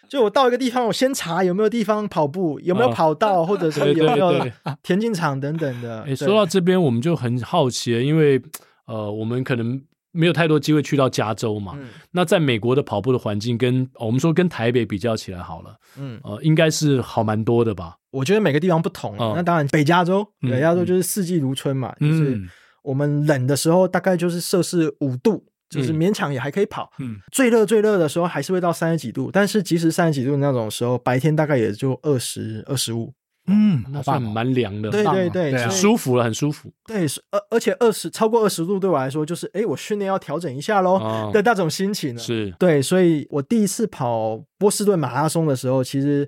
[0.08, 4.46] 就我到一个地方，我先查有没有地方跑步，有没有跑道，或者是有没有
[4.82, 6.04] 田径场等等的。
[6.16, 8.40] 说到这边，我们就很好奇了，因为
[8.86, 9.82] 呃，我们可能。
[10.14, 11.72] 没有太多机会去到加州嘛？
[11.76, 17.96] 嗯、那在美国的跑步的环境跟我们说跟台北比较起来好了，嗯，呃，应该是好蛮多的吧？
[18.12, 19.18] 我觉得每个地方不同。
[19.18, 22.40] 哦、那当然，北加州，北加州就是四季如春嘛，嗯、就是
[22.84, 26.92] 我们冷的时候大概就是摄氏五度，就是勉强也还可以跑。
[27.00, 33.12] 嗯，最热最热的时候还是会到三十几度，但是即使三十几度那种时候，白天大概也就二十二十五。
[33.46, 36.72] 嗯，那算蛮凉的，对对对，很舒服了，很舒服。
[36.86, 42.16] 对，而而且二十超过二十度对我来说，就是哎，我训练要调整一下喽的那种心情。
[42.18, 46.26] 是，对，所以我第一次跑波士顿马拉松的时候，其实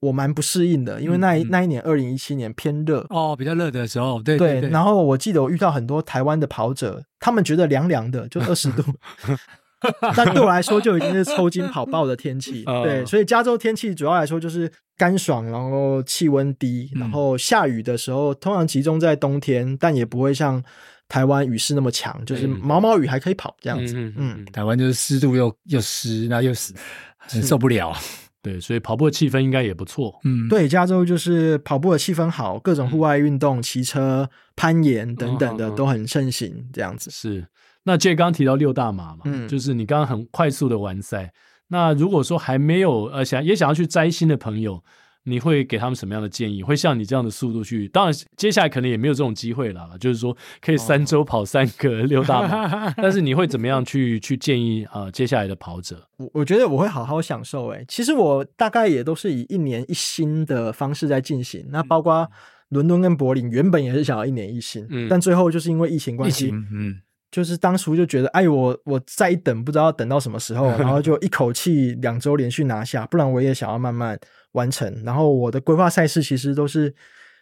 [0.00, 4.60] 我蛮不适应的，因为那一那一年二零一七年偏热哦，比较热的时候，对对。
[4.70, 8.82] 然后我记得我遇到很多台湾的跑者，他们觉得凉凉的，就二十度。
[10.16, 20.62] 但对我来说就已经是抽筋跑爆的天气， 对，所以加州天气主要来说就是干爽，然后气温低，然后下雨的时候通常集中在冬天，但也不会像
[21.08, 23.94] 台湾雨势那么强，就是毛毛雨还可以跑这样子。
[24.16, 26.72] 嗯，台湾就是湿度又又湿，那又湿，
[27.18, 27.94] 很受不了。
[28.42, 30.20] 对，所以跑步的气氛应该也不错。
[30.24, 37.46] 嗯，对，加州就是跑步的气氛好，各种户外运动、骑车、攀岩等等的都很盛行，这样子是。
[37.84, 41.32] 那杰刚刚提到六大马嘛，嗯，就是你刚刚很快速的完赛。
[41.68, 44.82] 那如果说还没有呃想也想要去摘星的朋友，
[45.24, 46.62] 你会给他们什么样的建议？
[46.62, 47.88] 会像你这样的速度去？
[47.88, 52.88] 当然，接下来可能也没有这种机会了，就是说可以三周跑三个六大马。
[52.88, 55.10] 哦、 但是你会怎么样去去建议啊、呃？
[55.12, 57.68] 接下来的跑者，我我觉得我会好好享受。
[57.68, 61.66] 诶，其实我大概也都是以一年一星的方式在进行。
[61.70, 62.30] 那包括
[62.68, 67.00] 伦敦跟柏林，原本也是想要一年一星，嗯，但最后就是因为疫情关系，嗯。
[67.34, 74.16] 就是当初就觉得，哎，我我再一等，不知道等到什么时候，然后就 一口气两周连续拿下，不然我也想要慢慢
[74.52, 75.02] 完成。
[75.04, 76.94] 然后我的规划赛事其实都是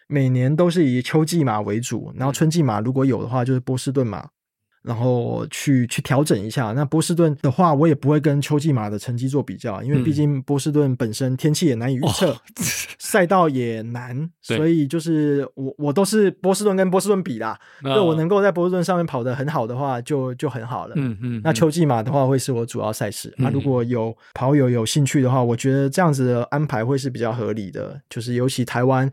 [0.07, 4.27] 每年都是以秋季马为主，然后春季马如果有的话，就是波士顿马。
[4.83, 6.73] 然后去去调整一下。
[6.73, 12.35] 那波士顿的话，我也不会跟秋季马的成绩做比较，因为毕竟波士顿本身天气也难以预测，
[12.99, 17.57] 赛道也难， 所以就是我我都是波士顿跟波士顿比啦。
[17.81, 20.93] 那我能够在波士顿上面跑得很好的话，就就很好了。
[20.97, 21.41] 嗯嗯。
[21.43, 23.33] 那秋季马的话，会是我主要赛事。
[23.37, 28.01] 那如果有跑友有兴趣的话，我觉得这样子的安排会是比较合理的。
[28.09, 29.11] 就是尤其台湾。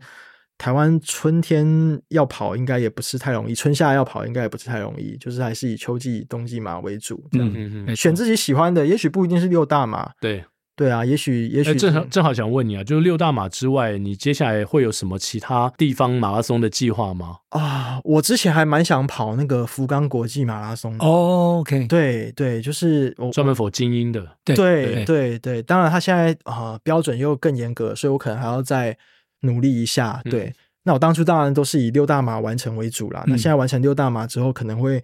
[0.61, 1.65] 台湾春天
[2.09, 10.45] 要跑应该也不是太容易，春夏要跑应该也不是太容易，就是还是以秋季、冬季马为主，这样、嗯嗯嗯、选自己喜欢的，也许不一定是六大马，对。
[10.73, 17.35] 对啊，也许也许正好正好想问你啊，就是六大马之外，你接下来会有什么其他地方马拉松的计划吗？
[17.49, 21.05] 啊，我之前还蛮想跑那个福冈国际马拉松的。
[21.05, 24.25] 哦，OK，对对，就是专门 for 精英的。
[24.43, 28.97] 对对对对，当然他现在啊标准又更严格，所以我可能还要再
[29.41, 30.21] 努力一下。
[30.25, 33.23] 对，嗯、那我当初当然都是以六大马完成为主啦。
[33.27, 35.03] 嗯、那现在完成六大马之后，可能会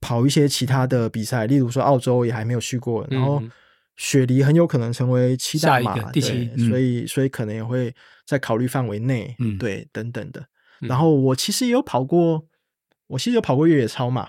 [0.00, 3.42] 跑一些其他的比赛，例如说澳洲也还没有去过，然后。
[4.00, 7.92] 雪梨很有可能成为七大马，第七，嗯、所以所以可能也会
[8.24, 10.46] 在考虑范围内，嗯，对，等等的。
[10.78, 12.44] 然后我其实也有跑过，
[13.08, 14.28] 我其实有跑过越野超马，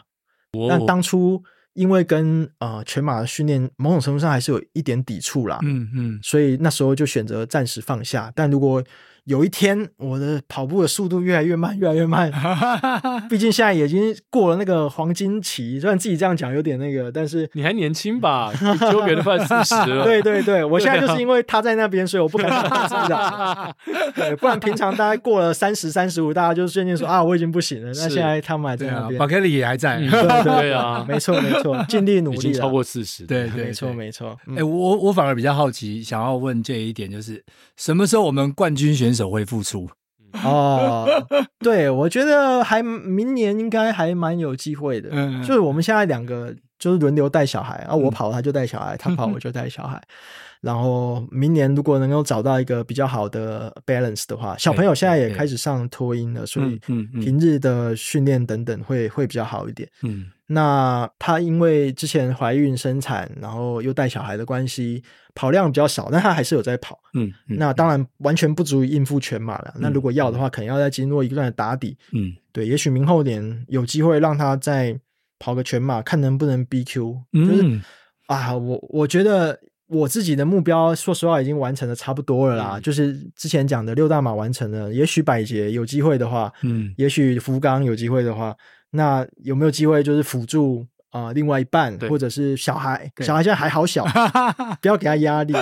[0.53, 8.33] 哦、但当初因为跟呃全马的训练某种程度上还是有一点抵触啦，嗯嗯，所以那时候就选择暂时放下。
[8.35, 8.83] 但如果
[9.29, 12.31] 有一天，我的跑步的速度越来越慢，越来越慢。
[13.29, 18.51] 毕竟现在已经过了那个黄金期，虽然自己这样讲有点那个，但是你还年轻吧？
[18.91, 20.03] 就别的快四十了。
[20.03, 23.75] 对 对对， 我现在就是因为他在那边，所以我不敢讲这样。
[24.15, 27.91] 对，不然平常大家过了三十三十五，大家就渐渐说啊，我已经不行了。
[27.93, 29.99] 那现在他们还在那边，宝凯利也还在。
[29.99, 33.27] 对对啊，没错没错，尽力努力，超过四十。
[33.27, 34.35] 对对，没错没错。
[34.57, 37.43] 哎，我我反而比较好奇，想要问这一点，就是
[37.77, 39.89] 什么时候我们冠军选手会复出？
[40.43, 41.07] 哦，
[41.57, 45.09] 对，我觉得还明年应该还蛮有机会的。
[45.11, 49.99] 嗯，就是我们现在两个就是轮流带小孩啊，我跑他就带小孩，他跑 我就带小孩。
[50.61, 56.77] 然后明年如果能够找到一个比较好的 balance 的话，小朋友现在也开始上托婴了，所以
[57.21, 59.89] 平日的训练等等会会比较好一点。
[60.03, 60.31] 嗯。
[60.51, 65.03] 那她因为之前怀孕生产，然后又带小孩的关系，
[65.35, 66.99] 跑量比较少，但她还是有在跑。
[67.13, 69.71] 嗯，嗯，那当然完全不足以应付全马了。
[69.75, 71.95] 嗯，那如果要的话，可能要再经过一段打底。
[72.13, 74.99] 嗯，对，也许明后年有机会让她再
[75.37, 77.15] 跑个全马，看能不能 BQ。
[77.31, 77.83] 就是、嗯、
[78.25, 79.59] 啊，我我觉得
[79.89, 82.77] 我自己的目标，说实话已经完成的差不多了啦。
[82.77, 88.55] 嗯、就是之前讲的六大马完成了，也许百杰有机会的话，嗯，也许福冈有机会的话。
[88.91, 93.11] 那有没有机会就是辅助啊、呃，另外一半或者是小孩？
[93.19, 94.05] 小孩现在还好小，
[94.81, 95.53] 不要给他压力。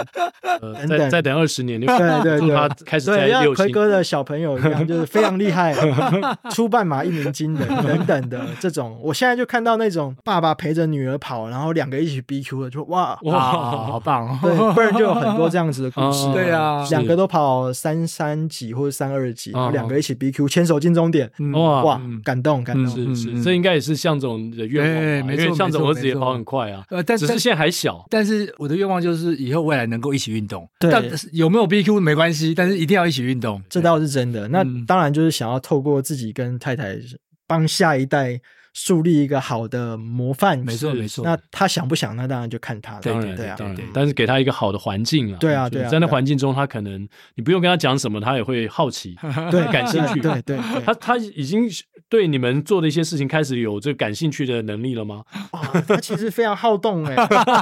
[0.59, 1.87] 等等，再等二十年，对
[2.21, 5.73] 对 对，他开始在像奎哥的小朋友一样，就是非常厉害，
[6.51, 8.99] 初半马一鸣惊人等等的这种。
[9.01, 14.39] 我现在就看到那种爸爸陪着女儿跑，然后两个一起 BQ 的，就哇哇，好棒！
[14.41, 16.31] 对，不然就有很多这样子的故事。
[16.33, 22.87] 对啊，两个都跑三三几或者三二几，两个一起 BQ，牵手进终点，哇哇，感动感动。
[22.87, 26.83] 是是，这应该也是向总的愿望，因为向总儿子也跑很快啊。
[26.89, 30.67] 呃，但是只是现在还小，但是我的愿望就是以后未来能够一起运动。
[30.79, 34.47] 对，但有没有 BQ 没关系，但是一定要一起运动，这倒是真的。
[34.47, 36.97] 那当然就是想要透过自己跟太太
[37.45, 38.39] 帮下一代。
[38.79, 41.25] 树立一个好的模范，没错没错。
[41.25, 42.15] 那他想不想？
[42.15, 43.01] 那当然就看他了。
[43.01, 43.77] 当然对啊，当然。
[43.91, 45.37] 但是给他一个好的环境啊。
[45.39, 45.89] 对啊对啊。
[45.89, 47.01] 在那环境中，他可能
[47.33, 49.15] 你不用跟他讲什么，他也会好奇，
[49.49, 50.19] 对， 感兴趣。
[50.21, 50.59] 对对。
[50.85, 51.67] 他他已经
[52.07, 55.23] 对你们做的一些事情开始有这感兴趣的能力了吗？
[55.87, 57.15] 他其实非常好动哎，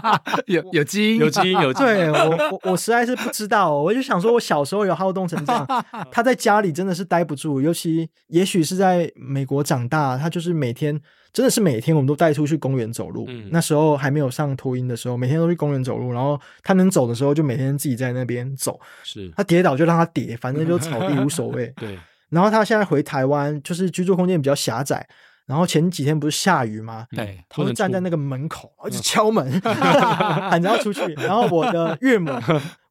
[0.48, 1.88] 有有基因，有基因，有基因。
[1.88, 5.66] 对我我我实在是不知道，我就想说，我小时候有好动成这样，
[6.12, 11.02] 他在家里真的是待不住，尤其也许是在美国长大，他就是每天。
[11.36, 13.26] 真的是每天我们都带出去公园走路。
[13.28, 16.14] 嗯，那时候还没有上托婴的时候，每天都去公园走路。
[16.14, 18.80] 然后他能走的时候，就每天自己在那边走。
[19.04, 21.68] 是，他跌倒就让他跌，反正就草地无所谓。
[21.76, 22.00] 对。
[22.30, 25.06] 然后他现在回台湾，就是居住空间比较狭窄。
[25.46, 27.06] 然后前几天不是下雨吗？
[27.16, 27.44] 对。
[27.50, 31.02] 他就站在那个门口，一直敲门， 喊着要出去。
[31.16, 32.32] 然后我的岳母。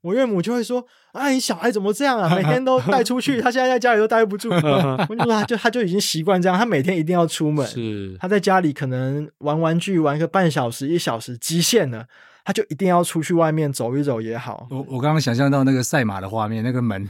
[0.04, 2.28] 我岳母就会说：“啊，你小孩怎么这样啊？
[2.36, 4.50] 每天都带出去，他现在在家里都待不住。
[5.08, 7.66] ”我就说：“他就他就已经习惯这样，他每天一定要出门。
[7.66, 12.04] 是他在家里可能玩玩具玩个半小时一小时极限了。”
[12.44, 14.66] 他就一定要出去外面走一走也好。
[14.70, 17.08] 我我刚刚想象到那个赛马的画面，那个门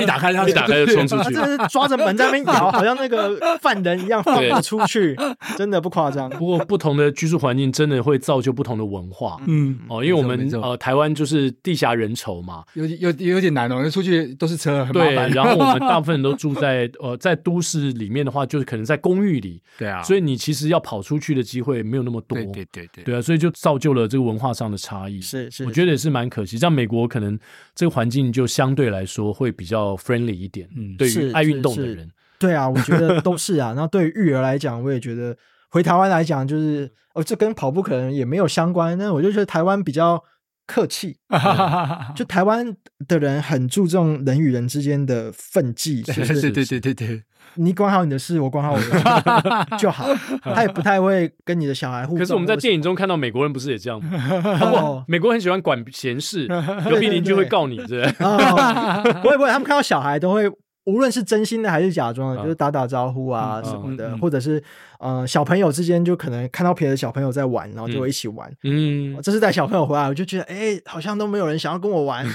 [0.00, 5.16] 一打开，他 一打开就 冲出去，他真是抓着门在那边摇， 好像那个犯人一样放不出去，
[5.56, 6.28] 真的不夸张。
[6.30, 9.40] 不过不同的居住环境真的会造就不同的文化。
[9.46, 15.30] 嗯哦，因为我们呃台湾就是地狭人稠嘛，有有有点难哦，因为出去都是车，很麻烦。
[15.30, 19.62] 对，然后我们大部分人都住在呃在都市里面的话，就是可能在公寓里。
[19.78, 22.36] 对啊，所以你其实要跑出去的机会没有那么多。
[22.36, 25.20] 对对对对，对啊，所以就造就了这个文化上的差异。
[25.20, 26.56] 是是，我觉得也是蛮可惜。
[26.56, 27.38] 像美国可能
[27.74, 30.66] 这个环境就相对来说会比较 friendly 一点。
[30.74, 33.74] 嗯，对于爱运动的人，对啊，我觉得都是啊。
[33.76, 35.36] 然后对于育儿来讲，我也觉得
[35.68, 38.98] 回台湾来讲，就是哦，这跟跑步可能也没有相关。
[38.98, 40.24] 但我就觉得台湾比较
[40.72, 41.16] 客气。
[42.16, 42.74] 就台湾
[43.06, 47.22] 的人很注重人与人之间的分际， 对对对对对对。
[47.56, 48.90] 你管好你的事，我管好我的事
[49.78, 50.08] 就好。
[50.42, 52.18] 他也不太会跟你的小孩互动。
[52.20, 54.58] 可是我们在电影中看到美国人不是也这样吗？
[54.62, 56.46] 哦，美国很喜欢管闲事，
[56.88, 58.12] 隔壁邻居会告你，是不是？
[59.20, 60.50] 不会不会，他们看到小孩都会。
[60.84, 64.62] 无论是真心的还是假装的，啊、就是打打招呼啊什么的，或者是
[64.98, 68.52] 呃小朋友之间就可能看到别的小朋友在玩，然后就会一起玩。
[68.64, 72.26] 嗯，这是带小朋友回来，我就觉得哎、欸，好像都没有人想要跟我玩，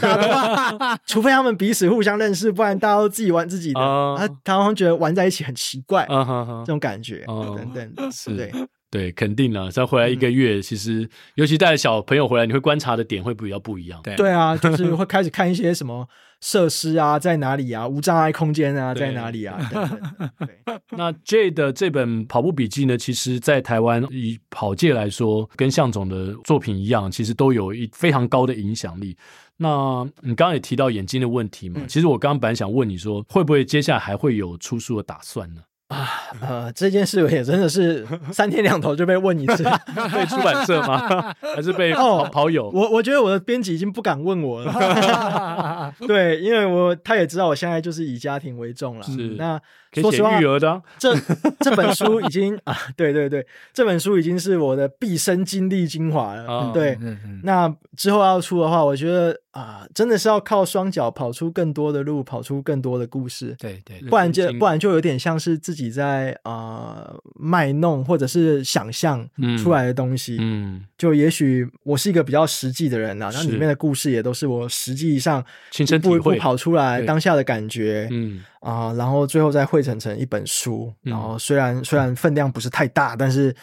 [1.05, 3.79] 除非他们彼此互相认识，不然大家都自己玩自己的。
[3.81, 8.11] 啊，他好像觉得玩在一起很奇怪，这种感觉、啊、等等。
[8.11, 8.51] 是对
[8.89, 9.69] 对，肯定了。
[9.69, 13.99] 再回来一个月，嗯、其实尤其带着小朋友回来，你会观察的点会比较不一样。
[14.03, 16.07] 对对啊，就是 会开始看一些什么。
[16.39, 17.87] 设施啊，在哪里啊？
[17.87, 19.57] 无障碍空间啊，在哪里啊？
[20.37, 20.77] 对。
[20.95, 29.17] 那 Jay 的这本跑步笔记呢，其实，在台湾以跑界来说，跟向总的作品一样，其实都有一非常高的影响力。
[29.57, 31.81] 那你刚刚也提到眼睛的问题嘛？
[31.81, 35.61] 嗯、其实我刚刚本来想问你说，会不会接下来还会有出书的打算呢？
[35.87, 36.09] 啊，
[36.41, 39.63] 呃，这件事也真的是 三天两头就被问一次，
[40.13, 41.33] 被出版社吗？
[41.55, 42.69] 还是被跑跑友？
[42.73, 49.03] 我我觉得我的编辑已经不敢问我了，对，因为我他也知道我现在就是以家庭为重了。
[49.03, 49.59] 是，那
[50.01, 51.15] 说实话，育儿的 这
[51.59, 56.45] 这本书已经啊，对对对，这本书已经是我的毕生精力精华了。
[56.47, 59.37] 哦、对，嗯嗯、那之后要出的话，我觉得。
[59.57, 63.55] 啊，真的是要靠双脚跑出更多的路，跑出更多的故事。
[63.57, 69.27] 对对，不然就不然就有点像是自己在啊卖弄或者是想象
[69.57, 70.37] 出来的东西。
[70.39, 75.43] 嗯，就也许我是一个比较实际的人呐，那里面的故事也都是我实际上
[75.79, 78.07] 一步一步跑出来当下的感觉。
[78.11, 80.93] 嗯啊，然后最后再汇成成一本书。
[81.01, 83.55] 然后虽然虽然分量不是太大，但是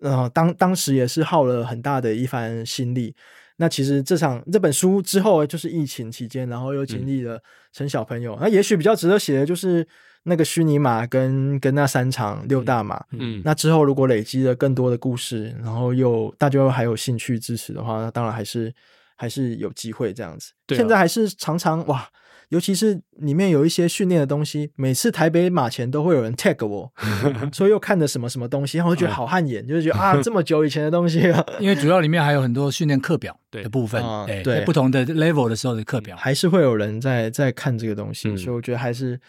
[0.00, 3.14] 呃，当当时也是耗了很大的一番心力。
[3.56, 7.40] 那其实这场这本书之后就是疫情期间，然后又经历了
[7.72, 8.34] 生小朋友。
[8.34, 9.86] 嗯、那也许比较值得写的就是
[10.22, 13.04] 那个虚拟马跟跟那三场六大马。
[13.12, 18.72] 嗯，那之后如果累积了更多的故事，然后又大家又还有兴趣支持的话，那当然还是
[19.16, 20.52] 还是有机会这样子。
[20.66, 22.08] 对啊、现在还是常常哇。
[22.48, 26.92] 尤其是里面有一些训练的东西，每次台北马前都会有人 tag 我，
[27.52, 39.20] 所以又看的什么什么东西，然后觉得好汗颜，就是觉得 啊，这么久以前的东西了，因为主要里面还有很多训练课表 的部分，对，对不同的 level 的时候的课表，还是会有人在在看这个东西，嗯、所以我觉得还是。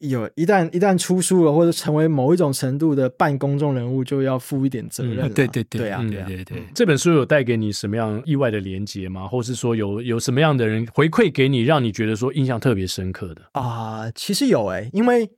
[0.00, 5.30] 有一旦一旦出书了，或者成为某一种程度的半公众人物，就要负一点责任。
[5.34, 6.62] 对对对，对啊，对对对。
[6.74, 9.28] 这本书有带给你什么样意外的连结吗？
[9.28, 14.12] 或是说有有什么样的人回馈给你，让你觉得说印象特别深刻的啊、呃？
[14.12, 15.30] 其实有诶、欸，因为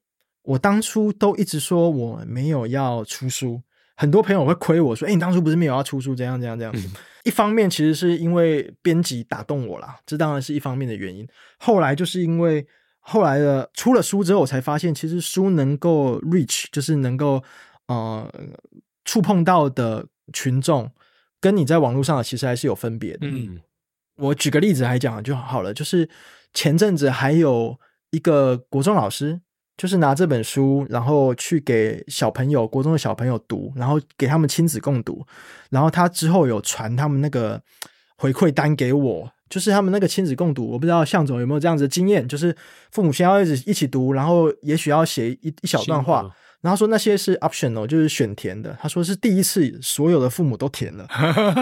[0.42, 3.60] 我当初都一直说我没有要出书，
[3.96, 6.72] 很多朋友会亏我说，哎，你当初不是没有要出书，这样这样这样。
[6.76, 6.84] 嗯、
[7.24, 11.26] 一方面其实是因为编辑打动我啦，这当然是一方面的原因。
[11.58, 12.64] 后来就是因为。
[13.05, 17.42] 后来的出了书之后，我才发现，其实书能够 reach，就是能够
[17.88, 18.32] 呃
[19.05, 20.88] 触碰到的群众，
[21.40, 23.26] 跟你在网络上的其实还是有分别的。
[23.26, 23.61] 嗯，
[24.16, 26.09] 我举个例子来讲就好了，就是
[26.55, 27.76] 前阵子还有
[28.12, 29.40] 一个国中老师，
[29.76, 35.26] 就是拿这本书，然后去给小朋友，国中的小朋友读，然后给他们亲子共读，
[35.70, 37.61] 然后他之后有传他们那个
[38.16, 39.32] 回馈单给我。
[39.53, 42.57] 就是他们那个亲子共读，我不知道向总有没有这样子的经验，就是
[42.90, 46.26] 父母先要一直一起读，然后也许要写一一小段话，
[46.62, 48.74] 然后说那些是 optional，就是选填的。
[48.80, 51.07] 他说是第一次所有的父母都填了，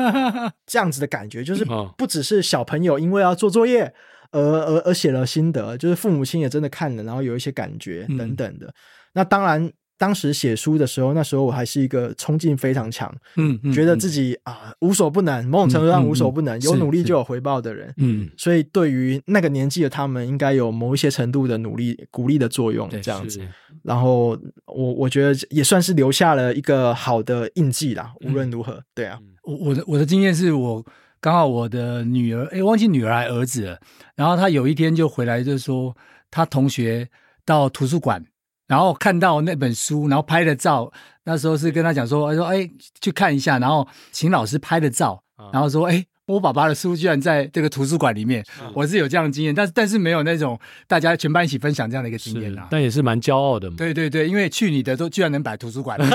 [0.67, 1.67] 这样子的感觉，就是
[1.99, 3.93] 不只是小朋友因为要做作业
[4.31, 8.73] 而而而写了心得，就是父母亲也真的看了，然后有一些感觉等等的。
[9.15, 9.73] 那当然。
[10.01, 23.47] 当时写书的时候，那时候我还是一个冲劲非常强，嗯，嗯觉得自己啊无所不能，某种程度上无所不能，有努力就有回报的人，嗯，所以对于那个年纪的他们，应该有某一些程度的努力鼓励的作用，这样子。
[23.83, 24.29] 然后
[24.65, 28.15] 我我觉得也算是留下了一个好的印记啦。
[28.23, 30.83] 无论如何，嗯、对啊，我我的我的经验是我
[31.21, 33.79] 刚好我的女儿，哎，忘记女儿还儿子了，
[34.17, 35.95] 然后他有一天就回来就说，
[36.31, 37.07] 他同学
[37.45, 38.25] 到图书馆。
[38.71, 40.91] 然后看到那本书，然后拍的照，
[41.25, 45.21] 那时候是跟他讲说，说，哎，去看一下，然后请老师拍的照，
[45.53, 46.07] 然后说，哎。
[46.31, 52.67] 我爸爸的书居然在这个图书馆里面，我是有这样的经验，但是但是没有那种大家全班一起分享这样的一个经验啊。
[52.71, 53.77] 但也是蛮骄傲的嘛。
[53.77, 55.99] 对对对，因为去你的都居然能摆图书馆，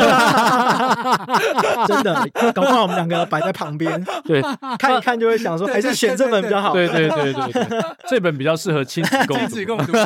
[1.88, 4.41] 真的，搞不好我们两个摆在旁边， 对，
[4.80, 6.72] 看一看就会想说，还是选这本比较好。
[6.72, 7.68] 对对对对，
[8.09, 9.43] 这本比较适合亲子共读。
[9.45, 9.91] 亲子共读。
[9.91, 10.05] 对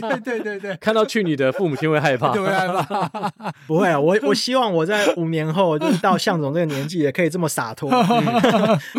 [0.00, 3.32] 对对对对，看到去你的父母亲会害怕，会害怕。
[3.66, 7.90] 不会啊，我我希望我在五年后，就是到向总这个年纪，也可以这么洒脱，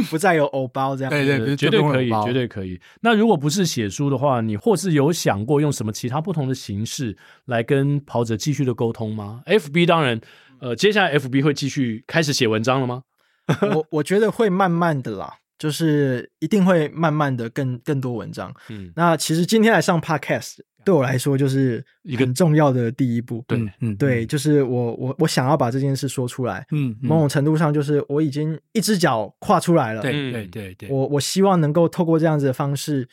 [0.09, 0.46] 不再有。
[0.47, 1.09] 偶包这样。
[1.09, 2.79] 对对，绝对可以，绝对可以。
[3.01, 10.19] 那如果不是写书的话，你或是有想过用什么其他不同的形式来跟跑者继续的沟通吗？FB 当然，
[10.59, 13.03] 呃，接下来 FB 会继续开始写文章了吗？
[13.73, 18.53] 我我觉得会慢慢的啦，就是一定会慢慢的更更多文章。
[18.69, 20.57] 嗯，那其实今天来上 Podcast。
[20.87, 23.43] 对我来说，就是一个很重要的第一步。
[23.45, 26.65] 对，嗯，对，就是我我我想要把这件事说出来。
[26.71, 30.01] 嗯，某种程度上，就是我已经一只脚跨出来了。
[30.01, 33.05] 对对对对，我我希望能够透过这样子的方式。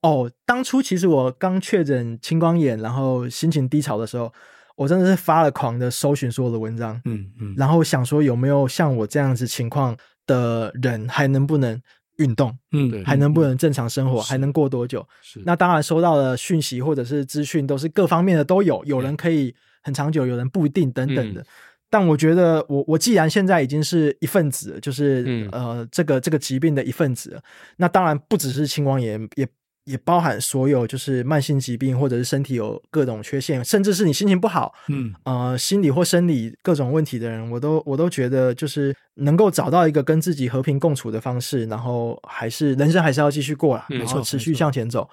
[0.00, 4.32] 哦，当初其实我刚确诊青光眼，然后心情低潮的时候，
[4.74, 6.98] 我真的是发了狂的搜寻所有的文章。
[7.04, 9.94] 嗯嗯，然后想说有没有像我这样子情况
[10.26, 11.78] 的人，还能不能
[12.18, 15.04] 运动，嗯，还能不能正常生活，还能过多久？
[15.22, 21.44] 是，那当然收到的讯息或者是资讯都是各方面的都有，有人可以很长久，有人不一定等等的。
[21.90, 27.42] 但我觉得我我既然现在已经是一份子，就是呃这个这个疾病的一份子，
[27.78, 29.48] 那当然不只是青光眼也。
[29.88, 45.08] 也包含所有就是慢性疾病，或者是身体有各种缺陷，甚至是你心情不好，嗯，呃，心理或生理各种问题的人，我都我都觉得就是能够找到一个跟自己和平共处的方式，然后还是人生还是要继续过啦，没错，持续向前走。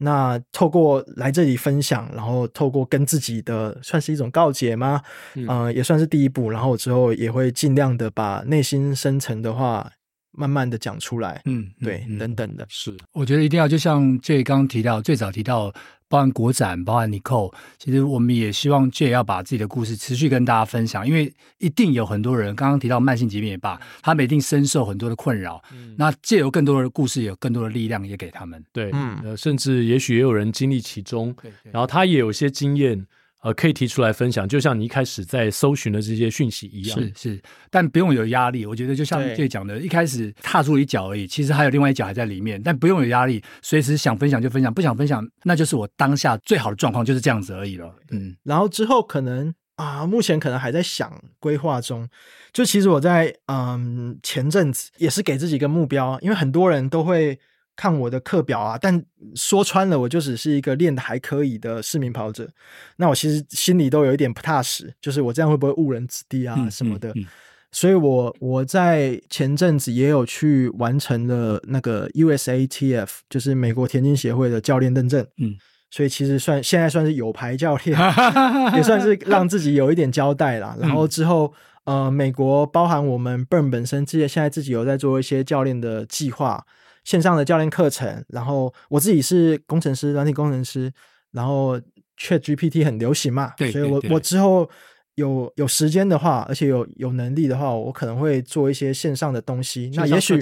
[0.00, 5.02] 那透过来这里分享，然后透过跟自己的算是一种告解吗？
[5.34, 9.90] 嗯、呃，也算是第一步，然后之后也会尽量的把内心深层的话。
[10.38, 15.72] 慢慢的讲出来，嗯，对，嗯、等等的，是，我觉得一定要就像 Jay 刚刚提到，最早提到，
[16.08, 33.06] 包含国展，包含 Nicole，其实我们也希望 Jay 要把自己的故事持续跟大家分享，因为一定有很多人刚刚提到慢性疾病也罢，他们一定深受很多的困扰，嗯，那借由更多的故事，有更多的力量也给他们，对，嗯，呃，甚至也许也有人经历其中，对对，然后他也有些经验。
[33.40, 36.98] 呃，可以提出来分享，就像你一开始在搜寻的这些讯息一样。
[36.98, 38.66] 是是，但不用有压力。
[38.66, 47.94] 我觉得就像这讲的，一开始踏出一脚而已，其实还有另外一脚还在里面，但不用有压力，随时想分享就分享，不想分享，那就是我当下最好的状况，就是这样子而已了。
[48.10, 52.08] 嗯，然后之后可能啊，目前可能还在想规划中。
[52.52, 57.38] 就其实我在嗯前阵子也是给自己一个目标，因为很多人都会。
[57.78, 59.00] 看我的课表啊，但
[59.36, 62.48] 说穿了，我就只是一个练的还可以的市民跑者。
[62.96, 67.10] 那我其实心里都有一点不踏实，就是我这样会不会误人子弟啊什么的。
[67.10, 67.26] 嗯嗯嗯、
[67.70, 75.24] 所以我我在前阵子也有去完成了那个 USATF，就是美国田径协会的教练认证。
[75.36, 75.54] 嗯，
[75.88, 77.96] 所以其实算现在算是有牌教练，
[78.74, 80.76] 也算是让自己有一点交代啦。
[80.80, 81.54] 然后之后，
[81.84, 86.66] 呃，美国包含我们 Burn 本身，自己现在自己有在做一些教练的计划。
[87.08, 90.92] 线上的教练课程，然后我自己是工程师，软体工程师，
[91.32, 91.80] 然后
[92.18, 94.68] ChatGPT 很流行嘛，对，所以我我之后
[95.14, 99.90] 有有时间的话，而且有有能力的话，我可能会做一些线上的东西。
[99.94, 100.38] 那也许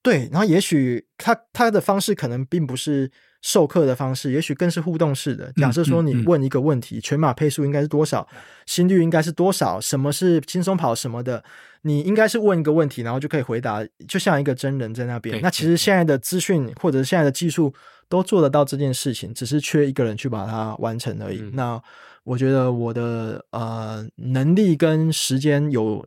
[0.00, 3.10] 对，然后也许他他的方式可能并不是。
[3.40, 5.52] 授课的方式，也许更是互动式的。
[5.56, 8.26] 假设说你问一个问题，嗯嗯嗯、全马配速应该是多少？
[8.66, 9.80] 心率应该是多少？
[9.80, 11.42] 什么是轻松跑什么的？
[11.82, 15.40] 你应该是问一个问题，然后就可以回答，就像一个真人在那边。
[15.40, 17.72] 那其实现在的资讯或者现在的技术
[18.08, 21.38] 都做得到这件事情，只是缺一个人去把它完成而已。
[21.40, 21.80] 嗯、那
[22.24, 26.04] 我觉得我的呃能力跟时间有，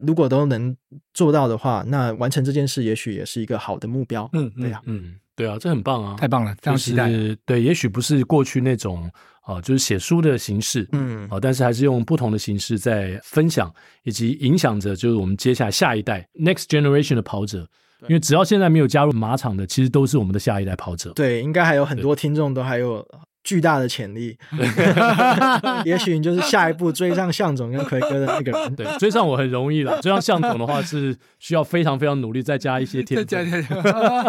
[0.00, 0.76] 如果都能
[1.14, 4.28] 做到的话，那完成这件事也许也是一个好的目标。
[4.32, 5.14] 嗯，对呀、啊，嗯。
[5.36, 7.08] 对啊，这很棒啊，太棒了，非常期待。
[7.08, 9.04] 就是、对，也许不是过去那种
[9.42, 13.72] 啊、呃，就是写书的形式，嗯啊、呃，但是还是用不同的形式在分享，
[14.02, 17.68] 以及影响着就是我们接下来下一代 next generation 的跑者。
[18.08, 21.12] 因为只要现在没有加入马场的，其实都是我们的下一代跑者。
[21.14, 23.06] 对，应该还有很多听众都还有。
[23.46, 24.36] 巨大的潜力，
[25.86, 28.74] 也许你就是下一步追上向总跟奎哥的那个人。
[28.74, 33.64] 对，追上我很容易了，追上向总的话是需要非常非常努力，再加一些 天分。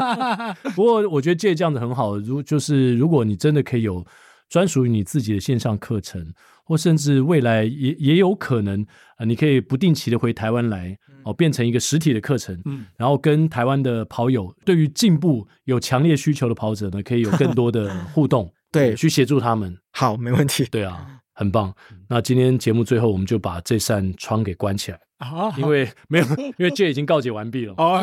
[0.75, 4.05] 不过我觉得借这样子很好，如就是如果你真的可以有
[4.47, 6.23] 专属于你自己的线上课程，
[6.63, 18.53] 或甚至未来也也有可能啊，你可以不定期的回台湾来哦，变成一个实体的课程，嗯，然后跟台湾的跑友，对于进步有强烈需求的跑者呢，可以有更多的互动。
[18.77, 19.75] 对，去协助他们。
[19.91, 20.63] 好，没问题。
[20.65, 21.73] 对啊，很棒。
[22.09, 26.25] 那今天节目最后，我们就把这扇窗给关起来啊，因为没有，
[26.57, 27.73] 因为 Jay 已经告解完毕了。
[27.77, 28.01] 哦，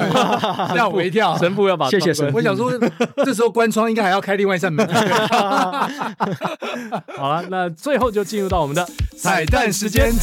[0.75, 2.39] 吓我一跳， 神父要把谢谢神父。
[2.39, 2.73] 我想说，
[3.25, 4.87] 这时候关窗应该还要开另外一扇门。
[7.17, 8.85] 好了，那最后就进入到我们的
[9.17, 10.13] 彩蛋时间。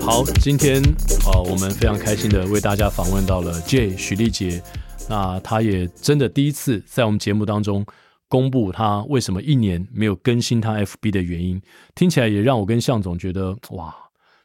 [0.00, 0.82] 好，今天
[1.24, 4.62] 啊、呃，我们非常开心的为大家访问到了 Jay 许丽杰，
[5.08, 7.84] 那他也真的第一次在我们节目当中
[8.28, 11.60] 公布他为什么一年没有更新他 FB 的原因，
[11.94, 13.94] 听起来也让我跟向总觉得哇，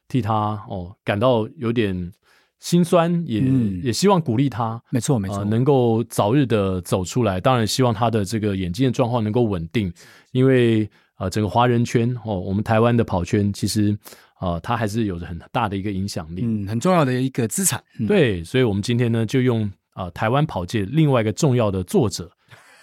[0.08, 2.14] 替他哦感到有点
[2.60, 7.42] 心酸，也、嗯、也希望鼓励他，没错没错、呃，能够早日的走出来。
[7.42, 9.92] 当然希望他的这个眼睛的状况能够稳定，
[10.32, 13.96] 因为啊、呃，整个华人圈哦，我们台湾的跑圈其实
[14.40, 17.84] 啊，他、呃、还是有着很大的一个影响力，嗯，很重要的一个资产。
[18.00, 22.32] 嗯、对，所以我们今天呢，就用啊、呃，台湾跑界另外一个重要的作者。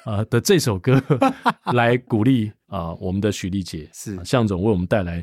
[0.04, 1.02] 呃的这首歌
[1.74, 5.22] 来鼓励啊、呃，我们的许丽杰是向总为我们带来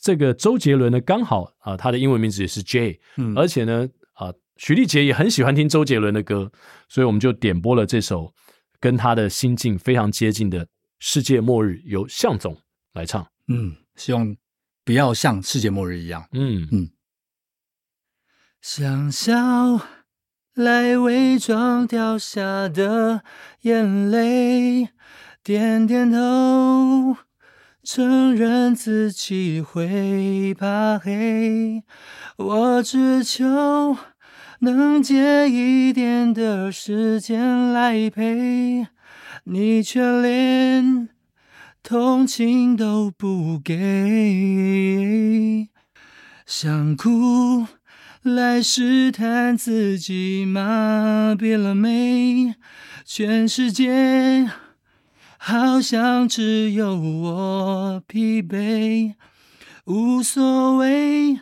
[0.00, 6.50] 这个周杰伦呢，刚好啊、呃，他的英文名字也是 J，嗯，而且呢啊，许、呃、力杰也很喜欢听周杰伦的歌，
[6.88, 8.32] 所以我们就点播了这首
[8.80, 10.64] 跟他的心境非常接近的
[10.98, 12.60] 《世界末日》，由向总
[12.92, 13.26] 来唱。
[13.48, 14.36] 嗯，希望
[14.84, 16.28] 不要像世界末日一样。
[16.32, 16.90] 嗯嗯，
[18.60, 19.34] 想笑。
[20.54, 23.22] 来伪装掉下的
[23.60, 24.88] 眼泪，
[25.42, 27.14] 点点头，
[27.82, 31.84] 承认自己会怕黑。
[32.38, 33.98] 我只求
[34.60, 38.86] 能借一点的时间来陪，
[39.48, 41.08] 你却连
[41.80, 45.68] 同情都不给，
[46.44, 47.64] 想哭。
[48.22, 52.56] 来试探自己麻痹了没？
[53.04, 54.50] 全世界
[55.38, 59.14] 好像只有我疲惫，
[59.84, 61.40] 无所谓，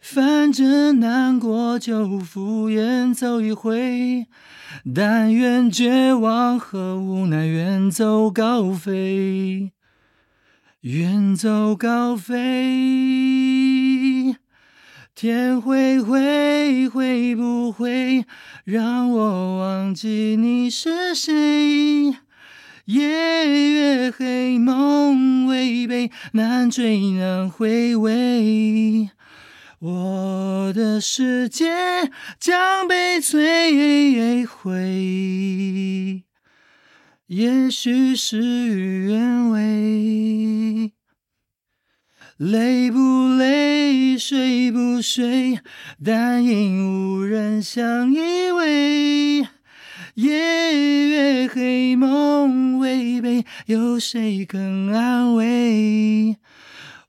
[0.00, 4.26] 反正难过就敷衍走一回，
[4.94, 9.70] 但愿绝望和无奈远走高飞，
[10.80, 12.36] 远走高飞。
[15.14, 18.24] 天灰灰，会不会
[18.64, 22.16] 让我忘记你是谁？
[22.86, 29.10] 夜越黑，梦违背，难追难回味。
[29.80, 36.24] 我的世界将被摧毁，
[37.28, 40.92] 也许事与愿违。
[42.36, 45.58] 累不累，睡不睡，
[46.04, 48.18] 但因无人相依
[48.50, 49.48] 偎。
[50.14, 56.36] 夜越黑，梦违背，有谁肯安慰？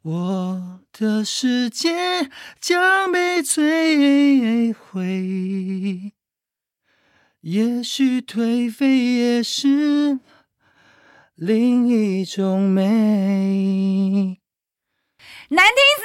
[0.04, 2.30] 我的世界
[2.60, 6.14] 将被摧毁，
[7.42, 10.20] 也许颓废也是
[11.34, 14.38] 另一种美。
[15.50, 16.04] 难听死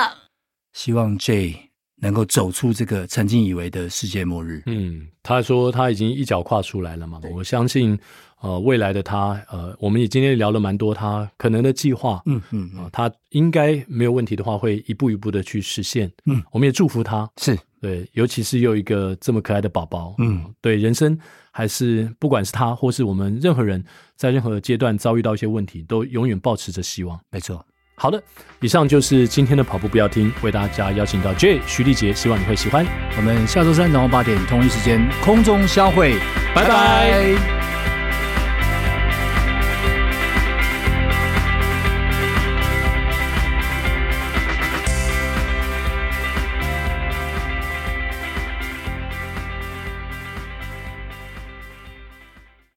[0.00, 0.30] 了！
[0.72, 4.62] 希望 J 能够走出这个曾经以为的世界末日。
[4.64, 7.20] 嗯，他说他已经一脚跨出来了嘛。
[7.34, 8.00] 我相信，
[8.40, 12.22] 呃，未来的他，呃，我们也今天聊了蛮多他可能的计划。
[12.26, 16.10] 嗯嗯啊、呃，他应该没有问题的话，会一步一步的去实现。
[16.26, 17.28] 嗯，我们也祝福他。
[17.36, 20.14] 是对，尤其是有一个这么可爱的宝宝。
[20.18, 21.18] 嗯，对，人生
[21.50, 23.84] 还是不管是他或是我们任何人，
[24.16, 27.18] 在任何阶段遭遇到一些问题，都永远保持着希望。
[27.30, 27.64] 没错。
[28.00, 28.22] 好的，
[28.60, 32.86] 以上就是今天的跑步不要听，为大家邀请到 J 徐丽杰，希望你会喜欢。
[33.16, 36.16] 我们下周三早上八点同一时间空中相会，
[36.54, 36.68] 拜拜。
[36.68, 37.57] 拜拜。